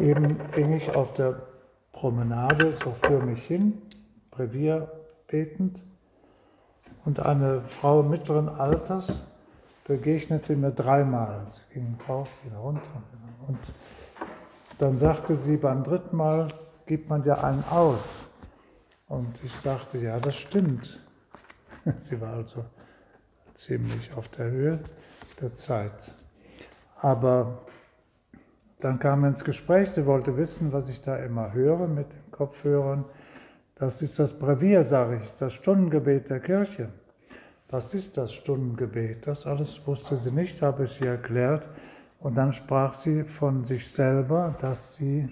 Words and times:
Eben 0.00 0.38
ging 0.52 0.72
ich 0.72 0.94
auf 0.94 1.12
der 1.12 1.42
Promenade 1.92 2.74
so 2.82 2.92
für 2.92 3.20
mich 3.20 3.46
hin, 3.46 3.82
Brevier 4.30 4.90
betend, 5.26 5.82
und 7.04 7.20
eine 7.20 7.60
Frau 7.62 8.02
mittleren 8.02 8.48
Alters 8.48 9.22
begegnete 9.84 10.56
mir 10.56 10.70
dreimal. 10.70 11.46
Sie 11.50 11.74
ging 11.74 11.98
rauf, 12.08 12.44
wieder 12.44 12.58
runter. 12.58 13.02
Und 13.46 13.58
dann 14.78 14.98
sagte 14.98 15.36
sie 15.36 15.56
beim 15.56 15.84
dritten 15.84 16.16
Mal, 16.16 16.48
gibt 16.86 17.10
man 17.10 17.24
ja 17.24 17.42
einen 17.44 17.64
aus. 17.64 17.98
Und 19.08 19.42
ich 19.44 19.52
sagte, 19.56 19.98
ja, 19.98 20.18
das 20.18 20.36
stimmt. 20.36 21.00
Sie 21.98 22.20
war 22.20 22.34
also 22.34 22.64
ziemlich 23.54 24.12
auf 24.14 24.28
der 24.28 24.50
Höhe 24.50 24.80
der 25.40 25.52
Zeit. 25.52 26.12
Aber 27.00 27.58
dann 28.80 28.98
kam 28.98 29.24
ins 29.24 29.44
Gespräch, 29.44 29.90
sie 29.90 30.06
wollte 30.06 30.36
wissen, 30.36 30.72
was 30.72 30.88
ich 30.88 31.00
da 31.00 31.16
immer 31.16 31.52
höre 31.52 31.86
mit 31.86 32.12
den 32.12 32.30
Kopfhörern. 32.30 33.04
Das 33.74 34.02
ist 34.02 34.18
das 34.18 34.38
Brevier, 34.38 34.82
sage 34.82 35.20
ich, 35.22 35.36
das 35.38 35.54
Stundengebet 35.54 36.30
der 36.30 36.40
Kirche. 36.40 36.90
Was 37.68 37.94
ist 37.94 38.16
das 38.16 38.32
Stundengebet? 38.32 39.26
Das 39.26 39.46
alles 39.46 39.86
wusste 39.86 40.16
sie 40.16 40.32
nicht, 40.32 40.60
habe 40.60 40.84
ich 40.84 40.90
sie 40.90 41.06
erklärt. 41.06 41.68
Und 42.18 42.36
dann 42.36 42.52
sprach 42.52 42.92
sie 42.92 43.24
von 43.24 43.64
sich 43.64 43.90
selber, 43.90 44.54
dass 44.60 44.96
sie 44.96 45.28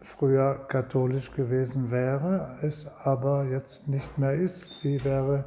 früher 0.00 0.66
katholisch 0.68 1.32
gewesen 1.32 1.90
wäre, 1.90 2.58
es 2.62 2.86
aber 3.04 3.44
jetzt 3.44 3.88
nicht 3.88 4.16
mehr 4.18 4.34
ist. 4.34 4.80
Sie 4.80 5.02
wäre 5.04 5.46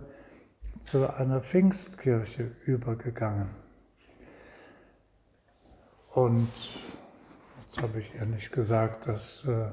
zu 0.84 1.14
einer 1.16 1.42
Pfingstkirche 1.42 2.52
übergegangen. 2.66 3.50
Und 6.14 6.50
jetzt 7.70 7.84
habe 7.84 8.00
ich 8.00 8.16
ihr 8.16 8.25
nicht 8.25 8.52
gesagt, 8.52 9.08
dass, 9.08 9.45
äh, 9.45 9.67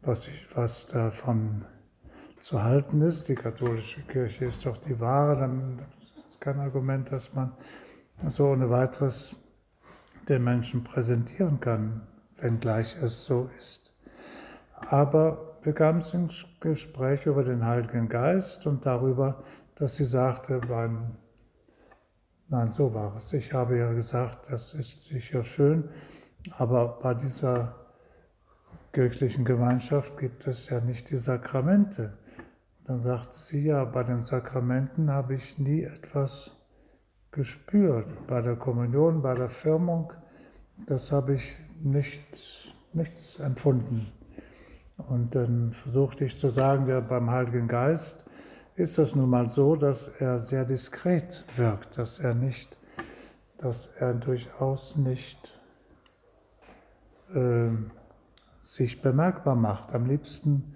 was, 0.00 0.28
ich, 0.28 0.46
was 0.54 0.86
davon 0.86 1.66
zu 2.40 2.62
halten 2.62 3.02
ist. 3.02 3.28
Die 3.28 3.34
katholische 3.34 4.00
Kirche 4.02 4.46
ist 4.46 4.64
doch 4.64 4.78
die 4.78 4.98
wahre. 4.98 5.40
Dann 5.40 5.82
ist 6.26 6.40
kein 6.40 6.58
Argument, 6.58 7.12
dass 7.12 7.34
man 7.34 7.52
so 8.28 8.46
ohne 8.46 8.70
weiteres 8.70 9.36
den 10.26 10.42
Menschen 10.44 10.84
präsentieren 10.84 11.60
kann, 11.60 12.06
wenngleich 12.38 12.96
es 13.02 13.26
so 13.26 13.50
ist. 13.58 13.94
Aber 14.88 15.58
wir 15.64 15.74
kamen 15.74 16.02
ins 16.14 16.46
Gespräch 16.60 17.26
über 17.26 17.44
den 17.44 17.62
Heiligen 17.62 18.08
Geist 18.08 18.66
und 18.66 18.86
darüber, 18.86 19.44
dass 19.74 19.96
sie 19.96 20.06
sagte, 20.06 20.62
Nein, 22.48 22.72
so 22.72 22.94
war 22.94 23.16
es. 23.16 23.32
Ich 23.32 23.52
habe 23.52 23.76
ja 23.76 23.92
gesagt, 23.92 24.50
das 24.50 24.72
ist 24.72 25.04
sicher 25.04 25.42
schön, 25.44 25.90
aber 26.58 26.98
bei 27.02 27.14
dieser 27.14 27.74
kirchlichen 28.92 29.44
Gemeinschaft 29.44 30.16
gibt 30.18 30.46
es 30.46 30.68
ja 30.68 30.80
nicht 30.80 31.10
die 31.10 31.16
Sakramente. 31.16 32.14
Dann 32.84 33.00
sagte 33.00 33.36
sie 33.36 33.64
ja, 33.64 33.84
bei 33.84 34.02
den 34.02 34.22
Sakramenten 34.22 35.10
habe 35.10 35.34
ich 35.34 35.58
nie 35.58 35.82
etwas 35.82 36.56
gespürt. 37.30 38.06
Bei 38.26 38.40
der 38.40 38.56
Kommunion, 38.56 39.22
bei 39.22 39.34
der 39.34 39.50
Firmung, 39.50 40.12
das 40.86 41.12
habe 41.12 41.34
ich 41.34 41.58
nicht, 41.82 42.74
nichts 42.92 43.38
empfunden. 43.38 44.12
Und 45.08 45.34
dann 45.34 45.72
versuchte 45.72 46.24
ich 46.24 46.38
zu 46.38 46.48
sagen, 46.48 46.86
ja, 46.86 47.00
beim 47.00 47.30
Heiligen 47.30 47.68
Geist 47.68 48.24
ist 48.76 48.98
das 48.98 49.14
nun 49.14 49.28
mal 49.28 49.50
so, 49.50 49.76
dass 49.76 50.08
er 50.08 50.38
sehr 50.38 50.64
diskret 50.64 51.44
wirkt, 51.56 51.98
dass 51.98 52.18
er 52.18 52.34
nicht, 52.34 52.78
dass 53.58 53.88
er 53.98 54.14
durchaus 54.14 54.96
nicht 54.96 55.58
äh, 57.34 57.70
sich 58.60 59.02
bemerkbar 59.02 59.54
macht. 59.54 59.94
Am 59.94 60.06
liebsten 60.06 60.74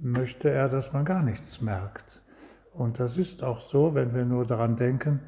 möchte 0.00 0.50
er, 0.50 0.68
dass 0.68 0.92
man 0.92 1.04
gar 1.04 1.22
nichts 1.22 1.60
merkt. 1.60 2.22
Und 2.72 2.98
das 2.98 3.18
ist 3.18 3.42
auch 3.42 3.60
so, 3.60 3.94
wenn 3.94 4.14
wir 4.14 4.24
nur 4.24 4.46
daran 4.46 4.76
denken, 4.76 5.20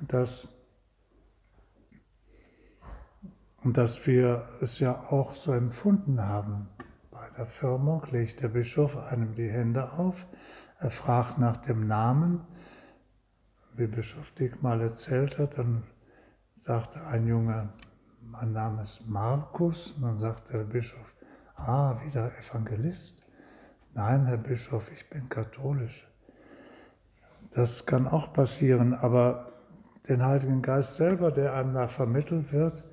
dass, 0.00 0.48
dass 3.64 4.06
wir 4.06 4.48
es 4.60 4.78
ja 4.78 5.06
auch 5.10 5.34
so 5.34 5.52
empfunden 5.52 6.22
haben. 6.22 6.68
Bei 7.10 7.28
der 7.36 7.46
Firmung 7.46 8.04
legt 8.10 8.42
der 8.42 8.48
Bischof 8.48 8.96
einem 8.96 9.34
die 9.34 9.48
Hände 9.48 9.92
auf, 9.92 10.26
er 10.78 10.90
fragt 10.90 11.38
nach 11.38 11.58
dem 11.58 11.86
Namen. 11.86 12.40
Wie 13.74 13.86
Bischof 13.86 14.30
Dick 14.32 14.62
mal 14.62 14.80
erzählt 14.80 15.38
hat, 15.38 15.58
dann 15.58 15.84
sagte 16.56 17.04
ein 17.06 17.26
Junge, 17.26 17.68
mein 18.22 18.52
Name 18.52 18.82
ist 18.82 19.06
Markus. 19.06 19.92
Und 19.92 20.02
dann 20.02 20.18
sagte 20.18 20.58
der 20.58 20.64
Bischof, 20.64 21.14
ah, 21.56 22.00
wieder 22.04 22.32
Evangelist. 22.38 23.22
Nein, 23.94 24.26
Herr 24.26 24.36
Bischof, 24.36 24.90
ich 24.92 25.08
bin 25.10 25.28
katholisch. 25.28 26.06
Das 27.50 27.84
kann 27.86 28.06
auch 28.06 28.32
passieren, 28.32 28.94
aber 28.94 29.52
den 30.08 30.24
Heiligen 30.24 30.62
Geist 30.62 30.96
selber, 30.96 31.32
der 31.32 31.54
einem 31.54 31.74
da 31.74 31.88
vermittelt 31.88 32.52
wird, 32.52 32.84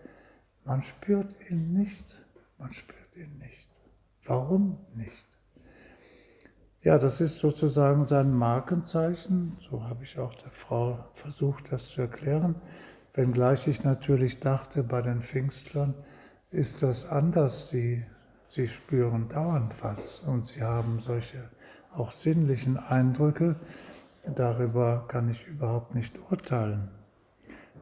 man 0.65 0.81
spürt 0.81 1.35
ihn 1.49 1.73
nicht. 1.73 2.15
Man 2.57 2.73
spürt 2.73 3.15
ihn 3.15 3.37
nicht. 3.37 3.69
Warum 4.25 4.79
nicht? 4.95 5.25
Ja, 6.81 6.97
das 6.97 7.21
ist 7.21 7.37
sozusagen 7.37 8.05
sein 8.05 8.33
Markenzeichen. 8.33 9.57
So 9.69 9.83
habe 9.83 10.03
ich 10.03 10.17
auch 10.19 10.33
der 10.35 10.51
Frau 10.51 11.05
versucht, 11.13 11.71
das 11.71 11.89
zu 11.89 12.01
erklären. 12.01 12.55
Wenngleich 13.17 13.67
ich 13.67 13.83
natürlich 13.83 14.41
dachte, 14.41 14.83
bei 14.83 15.01
den 15.01 15.23
Pfingstlern 15.23 15.95
ist 16.51 16.83
das 16.83 17.07
anders. 17.07 17.67
Sie, 17.67 18.05
sie 18.47 18.67
spüren 18.67 19.27
dauernd 19.27 19.73
was 19.81 20.19
und 20.19 20.45
sie 20.45 20.61
haben 20.61 20.99
solche 20.99 21.49
auch 21.95 22.11
sinnlichen 22.11 22.77
Eindrücke. 22.77 23.55
Darüber 24.35 25.05
kann 25.07 25.29
ich 25.29 25.47
überhaupt 25.47 25.95
nicht 25.95 26.15
urteilen. 26.29 26.91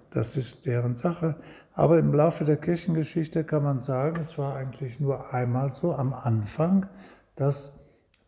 Das 0.09 0.38
ist 0.38 0.66
deren 0.66 0.95
Sache. 0.95 1.35
Aber 1.74 2.00
im 2.00 2.13
Laufe 2.13 2.45
der 2.45 2.56
Kirchengeschichte 2.56 3.44
kann 3.44 3.63
man 3.63 3.81
sagen, 3.81 4.22
es 4.22 4.38
war 4.38 4.56
eigentlich 4.56 5.01
nur 5.01 5.34
einmal 5.34 5.74
so 5.74 5.94
am 5.94 6.13
Anfang, 6.13 6.88
dass 7.35 7.74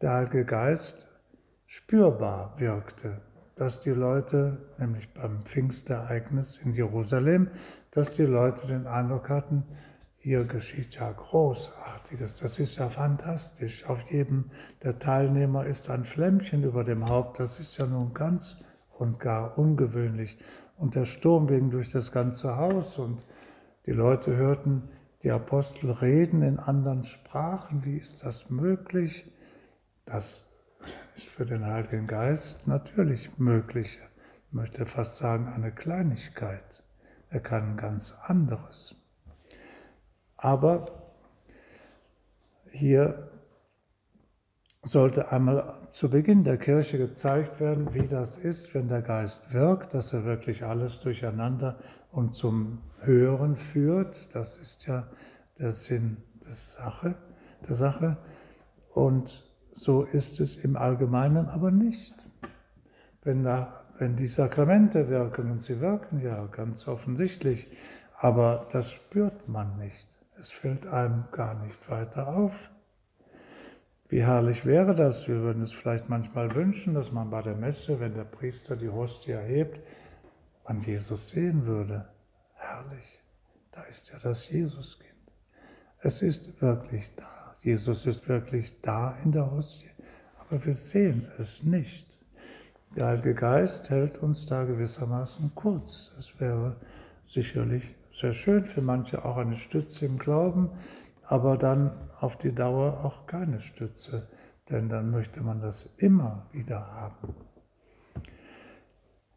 der 0.01 0.11
Heilige 0.11 0.43
Geist 0.43 1.09
spürbar 1.67 2.55
wirkte, 2.57 3.21
dass 3.57 3.79
die 3.79 3.91
Leute, 3.91 4.57
nämlich 4.77 5.13
beim 5.13 5.41
Pfingstereignis 5.41 6.59
in 6.59 6.73
Jerusalem, 6.73 7.49
dass 7.91 8.13
die 8.13 8.25
Leute 8.25 8.67
den 8.67 8.87
Eindruck 8.87 9.29
hatten, 9.29 9.63
hier 10.19 10.43
geschieht 10.43 10.95
ja 10.95 11.11
Großartiges, 11.11 12.39
das 12.39 12.59
ist 12.59 12.77
ja 12.77 12.89
fantastisch. 12.89 13.85
Auf 13.87 14.01
jedem 14.11 14.51
der 14.83 14.99
Teilnehmer 14.99 15.65
ist 15.65 15.89
ein 15.89 16.05
Flämmchen 16.05 16.63
über 16.63 16.83
dem 16.83 17.07
Haupt, 17.07 17.39
das 17.39 17.59
ist 17.59 17.77
ja 17.77 17.85
nun 17.85 18.13
ganz 18.13 18.57
und 18.97 19.19
gar 19.19 19.57
ungewöhnlich. 19.57 20.37
Und 20.77 20.95
der 20.95 21.05
Sturm 21.05 21.47
ging 21.47 21.71
durch 21.71 21.91
das 21.91 22.11
ganze 22.11 22.57
Haus 22.57 22.97
und 22.99 23.25
die 23.85 23.91
Leute 23.91 24.35
hörten 24.35 24.89
die 25.23 25.31
Apostel 25.31 25.91
reden 25.91 26.43
in 26.43 26.59
anderen 26.59 27.03
Sprachen. 27.03 27.83
Wie 27.83 27.97
ist 27.97 28.23
das 28.23 28.49
möglich? 28.49 29.31
Das 30.05 30.46
ist 31.17 31.25
für 31.25 31.47
den 31.47 31.65
Heiligen 31.65 32.05
Geist 32.05 32.67
natürlich 32.67 33.39
möglich. 33.39 33.99
Ich 34.47 34.53
möchte 34.53 34.85
fast 34.85 35.15
sagen, 35.15 35.47
eine 35.47 35.71
Kleinigkeit. 35.71 36.83
Er 37.29 37.39
kann 37.39 37.75
ganz 37.75 38.13
anderes. 38.27 38.95
Aber 40.35 41.11
hier 42.69 43.31
sollte 44.83 45.31
einmal 45.31 45.87
zu 45.89 46.07
Beginn 46.09 46.43
der 46.43 46.57
Kirche 46.57 46.99
gezeigt 46.99 47.59
werden, 47.59 47.95
wie 47.95 48.07
das 48.07 48.37
ist, 48.37 48.75
wenn 48.75 48.87
der 48.87 49.01
Geist 49.01 49.51
wirkt, 49.51 49.95
dass 49.95 50.13
er 50.13 50.23
wirklich 50.23 50.63
alles 50.63 50.99
durcheinander 50.99 51.79
und 52.11 52.35
zum 52.35 52.83
Hören 52.99 53.57
führt. 53.57 54.35
Das 54.35 54.57
ist 54.57 54.85
ja 54.85 55.07
der 55.57 55.71
Sinn 55.71 56.17
der 56.45 56.53
Sache. 56.53 57.15
Der 57.67 57.75
Sache. 57.75 58.17
Und 58.93 59.46
so 59.77 60.03
ist 60.03 60.39
es 60.39 60.55
im 60.57 60.75
Allgemeinen 60.75 61.47
aber 61.47 61.71
nicht. 61.71 62.13
Wenn, 63.23 63.43
da, 63.43 63.85
wenn 63.99 64.15
die 64.15 64.27
Sakramente 64.27 65.09
wirken, 65.09 65.51
und 65.51 65.61
sie 65.61 65.79
wirken 65.79 66.19
ja 66.21 66.45
ganz 66.47 66.87
offensichtlich, 66.87 67.67
aber 68.19 68.67
das 68.71 68.91
spürt 68.91 69.47
man 69.47 69.77
nicht. 69.77 70.17
Es 70.39 70.51
fällt 70.51 70.87
einem 70.87 71.25
gar 71.31 71.53
nicht 71.63 71.89
weiter 71.89 72.27
auf. 72.27 72.71
Wie 74.09 74.23
herrlich 74.23 74.65
wäre 74.65 74.95
das? 74.95 75.27
Wir 75.27 75.41
würden 75.41 75.61
es 75.61 75.73
vielleicht 75.73 76.09
manchmal 76.09 76.55
wünschen, 76.55 76.93
dass 76.93 77.11
man 77.11 77.29
bei 77.29 77.41
der 77.41 77.55
Messe, 77.55 77.99
wenn 77.99 78.13
der 78.13 78.23
Priester 78.23 78.75
die 78.75 78.89
Hostie 78.89 79.31
erhebt, 79.31 79.79
man 80.67 80.79
Jesus 80.79 81.29
sehen 81.29 81.65
würde. 81.65 82.07
Herrlich. 82.53 83.21
Da 83.71 83.83
ist 83.83 84.09
ja 84.11 84.17
das 84.19 84.49
Jesuskind. 84.49 85.11
Es 85.99 86.21
ist 86.21 86.61
wirklich 86.61 87.13
da. 87.15 87.36
Jesus 87.61 88.05
ist 88.05 88.27
wirklich 88.27 88.79
da 88.81 89.17
in 89.23 89.31
der 89.31 89.51
Hostie, 89.51 89.89
aber 90.39 90.63
wir 90.65 90.73
sehen 90.73 91.27
es 91.37 91.63
nicht. 91.63 92.07
Der 92.95 93.07
Heilige 93.07 93.33
Geist 93.33 93.89
hält 93.89 94.17
uns 94.19 94.45
da 94.45 94.63
gewissermaßen 94.63 95.51
kurz. 95.55 96.13
Es 96.17 96.39
wäre 96.39 96.77
sicherlich 97.25 97.95
sehr 98.11 98.33
schön 98.33 98.65
für 98.65 98.81
manche 98.81 99.23
auch 99.23 99.37
eine 99.37 99.55
Stütze 99.55 100.05
im 100.05 100.17
Glauben, 100.17 100.69
aber 101.23 101.57
dann 101.57 101.91
auf 102.19 102.37
die 102.37 102.53
Dauer 102.53 103.03
auch 103.03 103.27
keine 103.27 103.59
Stütze, 103.59 104.27
denn 104.69 104.89
dann 104.89 105.11
möchte 105.11 105.41
man 105.41 105.61
das 105.61 105.89
immer 105.97 106.47
wieder 106.51 106.87
haben. 106.91 107.35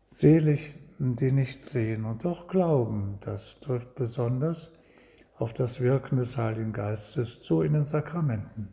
Selig, 0.07 0.75
die 0.99 1.33
nicht 1.33 1.65
sehen 1.65 2.05
und 2.05 2.25
doch 2.25 2.49
glauben, 2.49 3.19
das 3.21 3.61
trifft 3.61 3.95
besonders 3.95 4.71
auf 5.41 5.55
das 5.55 5.81
Wirken 5.81 6.19
des 6.19 6.37
Heiligen 6.37 6.75
Geistes 6.75 7.41
zu 7.41 7.63
in 7.63 7.73
den 7.73 7.85
Sakramenten. 7.85 8.69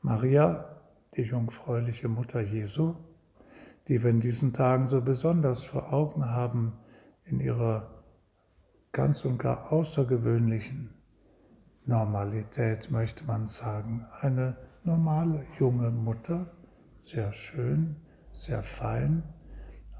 Maria, 0.00 0.80
die 1.16 1.22
jungfräuliche 1.22 2.08
Mutter 2.08 2.40
Jesu, 2.40 2.94
die 3.88 4.00
wir 4.02 4.10
in 4.10 4.20
diesen 4.20 4.52
Tagen 4.52 4.86
so 4.86 5.00
besonders 5.00 5.64
vor 5.64 5.92
Augen 5.92 6.24
haben 6.24 6.74
in 7.24 7.40
ihrer 7.40 8.04
ganz 8.92 9.24
und 9.24 9.38
gar 9.38 9.72
außergewöhnlichen 9.72 10.94
Normalität, 11.84 12.92
möchte 12.92 13.24
man 13.24 13.48
sagen. 13.48 14.06
Eine 14.20 14.56
normale 14.84 15.44
junge 15.58 15.90
Mutter, 15.90 16.46
sehr 17.00 17.32
schön, 17.32 17.96
sehr 18.32 18.62
fein, 18.62 19.24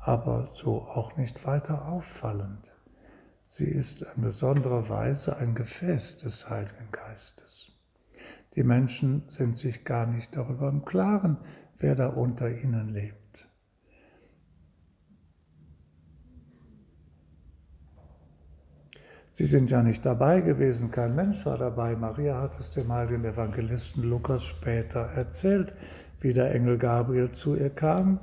aber 0.00 0.48
so 0.52 0.82
auch 0.82 1.16
nicht 1.16 1.44
weiter 1.44 1.88
auffallend. 1.88 2.72
Sie 3.52 3.66
ist 3.66 4.02
in 4.02 4.22
besonderer 4.22 4.88
Weise 4.88 5.36
ein 5.36 5.56
Gefäß 5.56 6.18
des 6.18 6.48
Heiligen 6.48 6.88
Geistes. 6.92 7.72
Die 8.54 8.62
Menschen 8.62 9.24
sind 9.26 9.58
sich 9.58 9.84
gar 9.84 10.06
nicht 10.06 10.36
darüber 10.36 10.68
im 10.68 10.84
Klaren, 10.84 11.36
wer 11.76 11.96
da 11.96 12.06
unter 12.06 12.48
ihnen 12.48 12.90
lebt. 12.90 13.48
Sie 19.26 19.46
sind 19.46 19.68
ja 19.68 19.82
nicht 19.82 20.06
dabei 20.06 20.42
gewesen, 20.42 20.92
kein 20.92 21.16
Mensch 21.16 21.44
war 21.44 21.58
dabei. 21.58 21.96
Maria 21.96 22.40
hat 22.40 22.56
es 22.60 22.70
dem 22.70 22.92
heiligen 22.92 23.24
Evangelisten 23.24 24.04
Lukas 24.04 24.44
später 24.44 25.00
erzählt, 25.00 25.74
wie 26.20 26.32
der 26.32 26.54
Engel 26.54 26.78
Gabriel 26.78 27.32
zu 27.32 27.56
ihr 27.56 27.70
kam, 27.70 28.20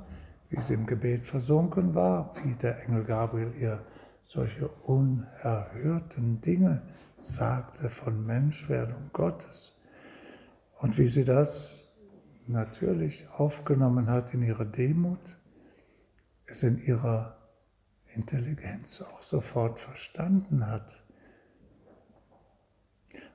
wie 0.48 0.62
sie 0.62 0.72
im 0.72 0.86
Gebet 0.86 1.26
versunken 1.26 1.94
war, 1.94 2.32
wie 2.42 2.54
der 2.54 2.82
Engel 2.84 3.04
Gabriel 3.04 3.52
ihr 3.60 3.82
solche 4.28 4.68
unerhörten 4.68 6.42
Dinge 6.42 6.82
sagte 7.16 7.88
von 7.88 8.26
Menschwerdung 8.26 9.08
Gottes 9.14 9.74
und 10.80 10.98
wie 10.98 11.08
sie 11.08 11.24
das 11.24 11.90
natürlich 12.46 13.26
aufgenommen 13.30 14.06
hat 14.08 14.34
in 14.34 14.42
ihrer 14.42 14.66
Demut, 14.66 15.38
es 16.44 16.62
in 16.62 16.78
ihrer 16.78 17.38
Intelligenz 18.14 19.00
auch 19.00 19.22
sofort 19.22 19.80
verstanden 19.80 20.66
hat. 20.66 21.02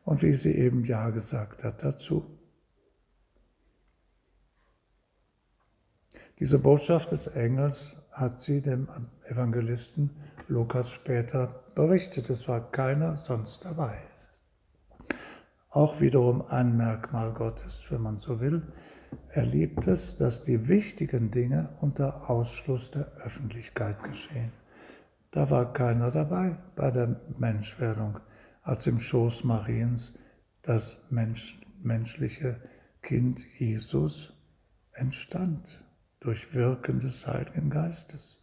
Und 0.05 0.21
wie 0.21 0.33
sie 0.33 0.53
eben 0.53 0.85
Ja 0.85 1.09
gesagt 1.09 1.63
hat 1.63 1.81
dazu. 1.83 2.37
Diese 6.39 6.59
Botschaft 6.59 7.11
des 7.11 7.27
Engels 7.27 7.97
hat 8.11 8.39
sie 8.39 8.61
dem 8.61 8.89
Evangelisten 9.33 10.11
Lukas 10.47 10.91
später 10.91 11.63
berichtet. 11.73 12.29
Es 12.29 12.47
war 12.47 12.71
keiner 12.71 13.15
sonst 13.15 13.65
dabei. 13.65 13.97
Auch 15.69 15.99
wiederum 15.99 16.43
ein 16.49 16.77
Merkmal 16.77 17.33
Gottes, 17.33 17.85
wenn 17.89 18.01
man 18.01 18.19
so 18.19 18.39
will. 18.39 18.61
Er 19.29 19.45
liebt 19.45 19.87
es, 19.87 20.15
dass 20.15 20.43
die 20.43 20.67
wichtigen 20.67 21.31
Dinge 21.31 21.69
unter 21.81 22.29
Ausschluss 22.29 22.91
der 22.91 23.11
Öffentlichkeit 23.23 24.03
geschehen. 24.03 24.51
Da 25.31 25.49
war 25.49 25.73
keiner 25.73 26.11
dabei 26.11 26.57
bei 26.75 26.91
der 26.91 27.19
Menschwerdung, 27.39 28.19
als 28.61 28.85
im 28.85 28.99
Schoß 28.99 29.43
Mariens 29.45 30.13
das 30.61 31.07
Mensch, 31.09 31.59
menschliche 31.81 32.61
Kind 33.01 33.43
Jesus 33.57 34.31
entstand 34.93 35.83
durch 36.19 36.53
Wirken 36.53 36.99
des 36.99 37.25
Heiligen 37.25 37.71
Geistes. 37.71 38.42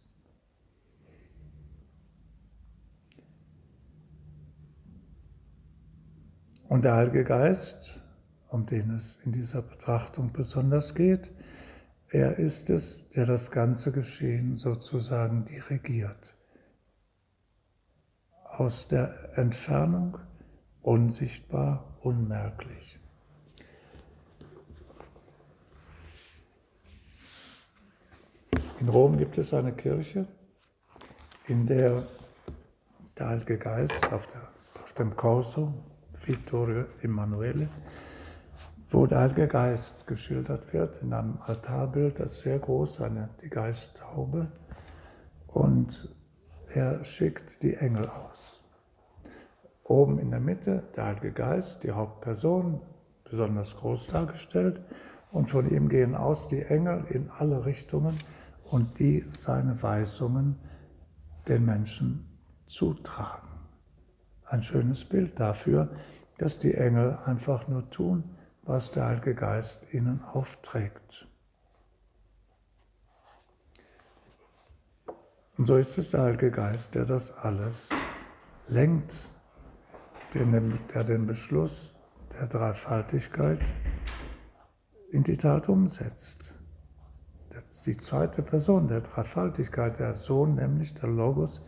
Und 6.71 6.85
der 6.85 6.95
Heilige 6.95 7.25
Geist, 7.25 7.99
um 8.47 8.65
den 8.65 8.91
es 8.91 9.17
in 9.25 9.33
dieser 9.33 9.61
Betrachtung 9.61 10.31
besonders 10.31 10.95
geht, 10.95 11.29
er 12.07 12.39
ist 12.39 12.69
es, 12.69 13.09
der 13.09 13.25
das 13.25 13.51
ganze 13.51 13.91
Geschehen 13.91 14.55
sozusagen 14.55 15.43
dirigiert 15.43 16.33
aus 18.45 18.87
der 18.87 19.37
Entfernung 19.37 20.17
unsichtbar, 20.81 21.97
unmerklich. 21.99 22.97
In 28.79 28.87
Rom 28.87 29.17
gibt 29.17 29.37
es 29.37 29.53
eine 29.53 29.73
Kirche, 29.73 30.25
in 31.49 31.67
der 31.67 32.07
der 33.17 33.27
Heilige 33.27 33.57
Geist 33.57 34.13
auf, 34.13 34.25
der, 34.27 34.47
auf 34.81 34.93
dem 34.93 35.13
Corso 35.17 35.90
Vittorio 36.25 36.85
Emanuele, 37.01 37.67
wo 38.89 39.05
der 39.05 39.19
Heilige 39.19 39.47
Geist 39.47 40.05
geschildert 40.05 40.71
wird 40.73 40.97
in 40.97 41.13
einem 41.13 41.39
Altarbild, 41.45 42.19
das 42.19 42.39
sehr 42.39 42.59
groß, 42.59 43.01
eine, 43.01 43.29
die 43.41 43.49
Geisttaube. 43.49 44.51
Und 45.47 46.13
er 46.73 47.03
schickt 47.03 47.63
die 47.63 47.75
Engel 47.75 48.07
aus. 48.07 48.63
Oben 49.83 50.19
in 50.19 50.31
der 50.31 50.39
Mitte 50.39 50.83
der 50.95 51.05
Heilige 51.05 51.31
Geist, 51.31 51.83
die 51.83 51.91
Hauptperson, 51.91 52.81
besonders 53.23 53.75
groß 53.75 54.07
dargestellt, 54.07 54.81
und 55.31 55.49
von 55.49 55.69
ihm 55.69 55.89
gehen 55.89 56.15
aus 56.15 56.47
die 56.47 56.61
Engel 56.61 57.05
in 57.09 57.29
alle 57.29 57.65
Richtungen 57.65 58.17
und 58.65 58.99
die 58.99 59.25
seine 59.29 59.81
Weisungen 59.81 60.57
den 61.47 61.65
Menschen 61.65 62.25
zutragen. 62.67 63.50
Ein 64.51 64.63
schönes 64.63 65.05
Bild 65.05 65.39
dafür, 65.39 65.87
dass 66.37 66.59
die 66.59 66.73
Engel 66.73 67.17
einfach 67.23 67.69
nur 67.69 67.89
tun, 67.89 68.35
was 68.63 68.91
der 68.91 69.05
Heilige 69.05 69.33
Geist 69.33 69.93
ihnen 69.93 70.21
aufträgt. 70.25 71.25
Und 75.57 75.67
so 75.67 75.77
ist 75.77 75.97
es 75.97 76.11
der 76.11 76.23
Heilige 76.23 76.51
Geist, 76.51 76.95
der 76.95 77.05
das 77.05 77.31
alles 77.31 77.91
lenkt, 78.67 79.31
der 80.33 81.03
den 81.05 81.27
Beschluss 81.27 81.93
der 82.37 82.47
Dreifaltigkeit 82.47 83.73
in 85.11 85.23
die 85.23 85.37
Tat 85.37 85.69
umsetzt. 85.69 86.55
Die 87.85 87.95
zweite 87.95 88.41
Person 88.41 88.89
der 88.89 88.99
Dreifaltigkeit, 88.99 89.97
der 89.97 90.15
Sohn, 90.15 90.55
nämlich 90.55 90.93
der 90.93 91.07
Logos, 91.07 91.61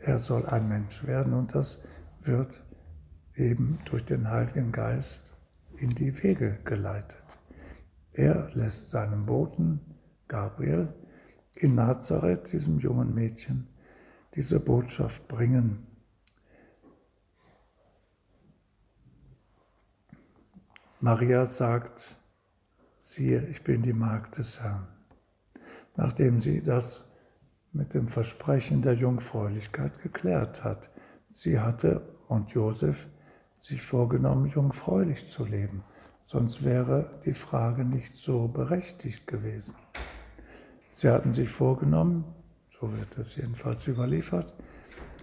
er 0.00 0.18
soll 0.18 0.44
ein 0.46 0.66
Mensch 0.66 1.06
werden 1.06 1.32
und 1.32 1.54
das 1.54 1.80
wird 2.26 2.64
eben 3.36 3.78
durch 3.86 4.04
den 4.04 4.28
Heiligen 4.28 4.72
Geist 4.72 5.34
in 5.76 5.90
die 5.90 6.22
Wege 6.22 6.58
geleitet. 6.64 7.38
Er 8.12 8.50
lässt 8.54 8.90
seinen 8.90 9.26
Boten 9.26 9.80
Gabriel 10.28 10.92
in 11.56 11.74
Nazareth, 11.74 12.52
diesem 12.52 12.78
jungen 12.78 13.14
Mädchen, 13.14 13.68
diese 14.34 14.60
Botschaft 14.60 15.26
bringen. 15.28 15.86
Maria 21.00 21.44
sagt, 21.44 22.16
siehe, 22.96 23.46
ich 23.48 23.62
bin 23.62 23.82
die 23.82 23.92
Magd 23.92 24.38
des 24.38 24.60
Herrn. 24.62 24.86
Nachdem 25.96 26.40
sie 26.40 26.62
das 26.62 27.04
mit 27.72 27.92
dem 27.92 28.08
Versprechen 28.08 28.82
der 28.82 28.94
Jungfräulichkeit 28.94 30.00
geklärt 30.00 30.64
hat. 30.64 30.90
Sie 31.26 31.58
hatte 31.58 32.13
und 32.34 32.50
Josef 32.50 33.06
sich 33.56 33.82
vorgenommen, 33.82 34.46
jungfräulich 34.46 35.26
zu 35.26 35.44
leben, 35.44 35.84
sonst 36.24 36.64
wäre 36.64 37.20
die 37.24 37.34
Frage 37.34 37.84
nicht 37.84 38.16
so 38.16 38.48
berechtigt 38.48 39.26
gewesen. 39.26 39.74
Sie 40.90 41.08
hatten 41.08 41.32
sich 41.32 41.48
vorgenommen, 41.48 42.24
so 42.68 42.92
wird 42.92 43.16
es 43.18 43.36
jedenfalls 43.36 43.86
überliefert, 43.86 44.54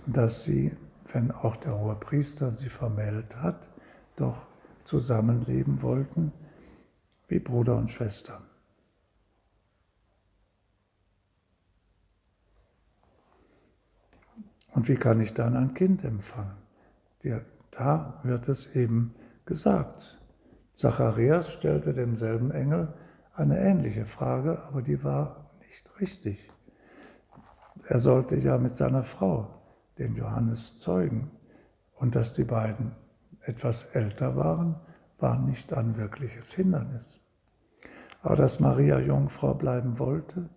dass 0.07 0.43
sie, 0.43 0.71
wenn 1.11 1.31
auch 1.31 1.55
der 1.57 1.77
hohe 1.77 1.95
Priester 1.95 2.51
sie 2.51 2.69
vermeldet 2.69 3.35
hat, 3.37 3.69
doch 4.15 4.47
zusammenleben 4.85 5.81
wollten 5.81 6.31
wie 7.27 7.39
Bruder 7.39 7.77
und 7.77 7.91
Schwester. 7.91 8.41
Und 14.73 14.87
wie 14.87 14.95
kann 14.95 15.19
ich 15.21 15.33
dann 15.33 15.55
ein 15.55 15.73
Kind 15.73 16.03
empfangen? 16.03 16.70
Da 17.71 18.19
wird 18.23 18.47
es 18.49 18.67
eben 18.75 19.15
gesagt. 19.45 20.19
Zacharias 20.73 21.51
stellte 21.51 21.93
demselben 21.93 22.51
Engel 22.51 22.93
eine 23.33 23.59
ähnliche 23.59 24.05
Frage, 24.05 24.61
aber 24.63 24.81
die 24.81 25.03
war 25.03 25.51
nicht 25.67 25.99
richtig. 25.99 26.51
Er 27.87 27.99
sollte 27.99 28.37
ja 28.37 28.57
mit 28.57 28.71
seiner 28.71 29.03
Frau 29.03 29.61
den 29.97 30.15
Johannes 30.15 30.77
zeugen 30.77 31.31
und 31.95 32.15
dass 32.15 32.33
die 32.33 32.43
beiden 32.43 32.95
etwas 33.41 33.83
älter 33.93 34.35
waren, 34.35 34.79
war 35.17 35.39
nicht 35.39 35.73
ein 35.73 35.97
wirkliches 35.97 36.53
Hindernis. 36.53 37.21
Aber 38.21 38.35
dass 38.35 38.59
Maria 38.59 38.99
Jungfrau 38.99 39.53
bleiben 39.53 39.99
wollte, 39.99 40.49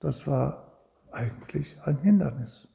das 0.00 0.26
war 0.26 0.80
eigentlich 1.10 1.80
ein 1.82 1.98
Hindernis. 1.98 2.68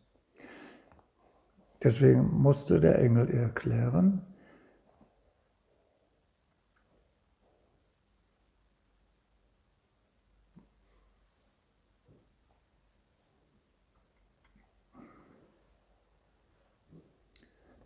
Deswegen 1.83 2.41
musste 2.41 2.79
der 2.79 2.99
Engel 2.99 3.29
erklären, 3.29 4.21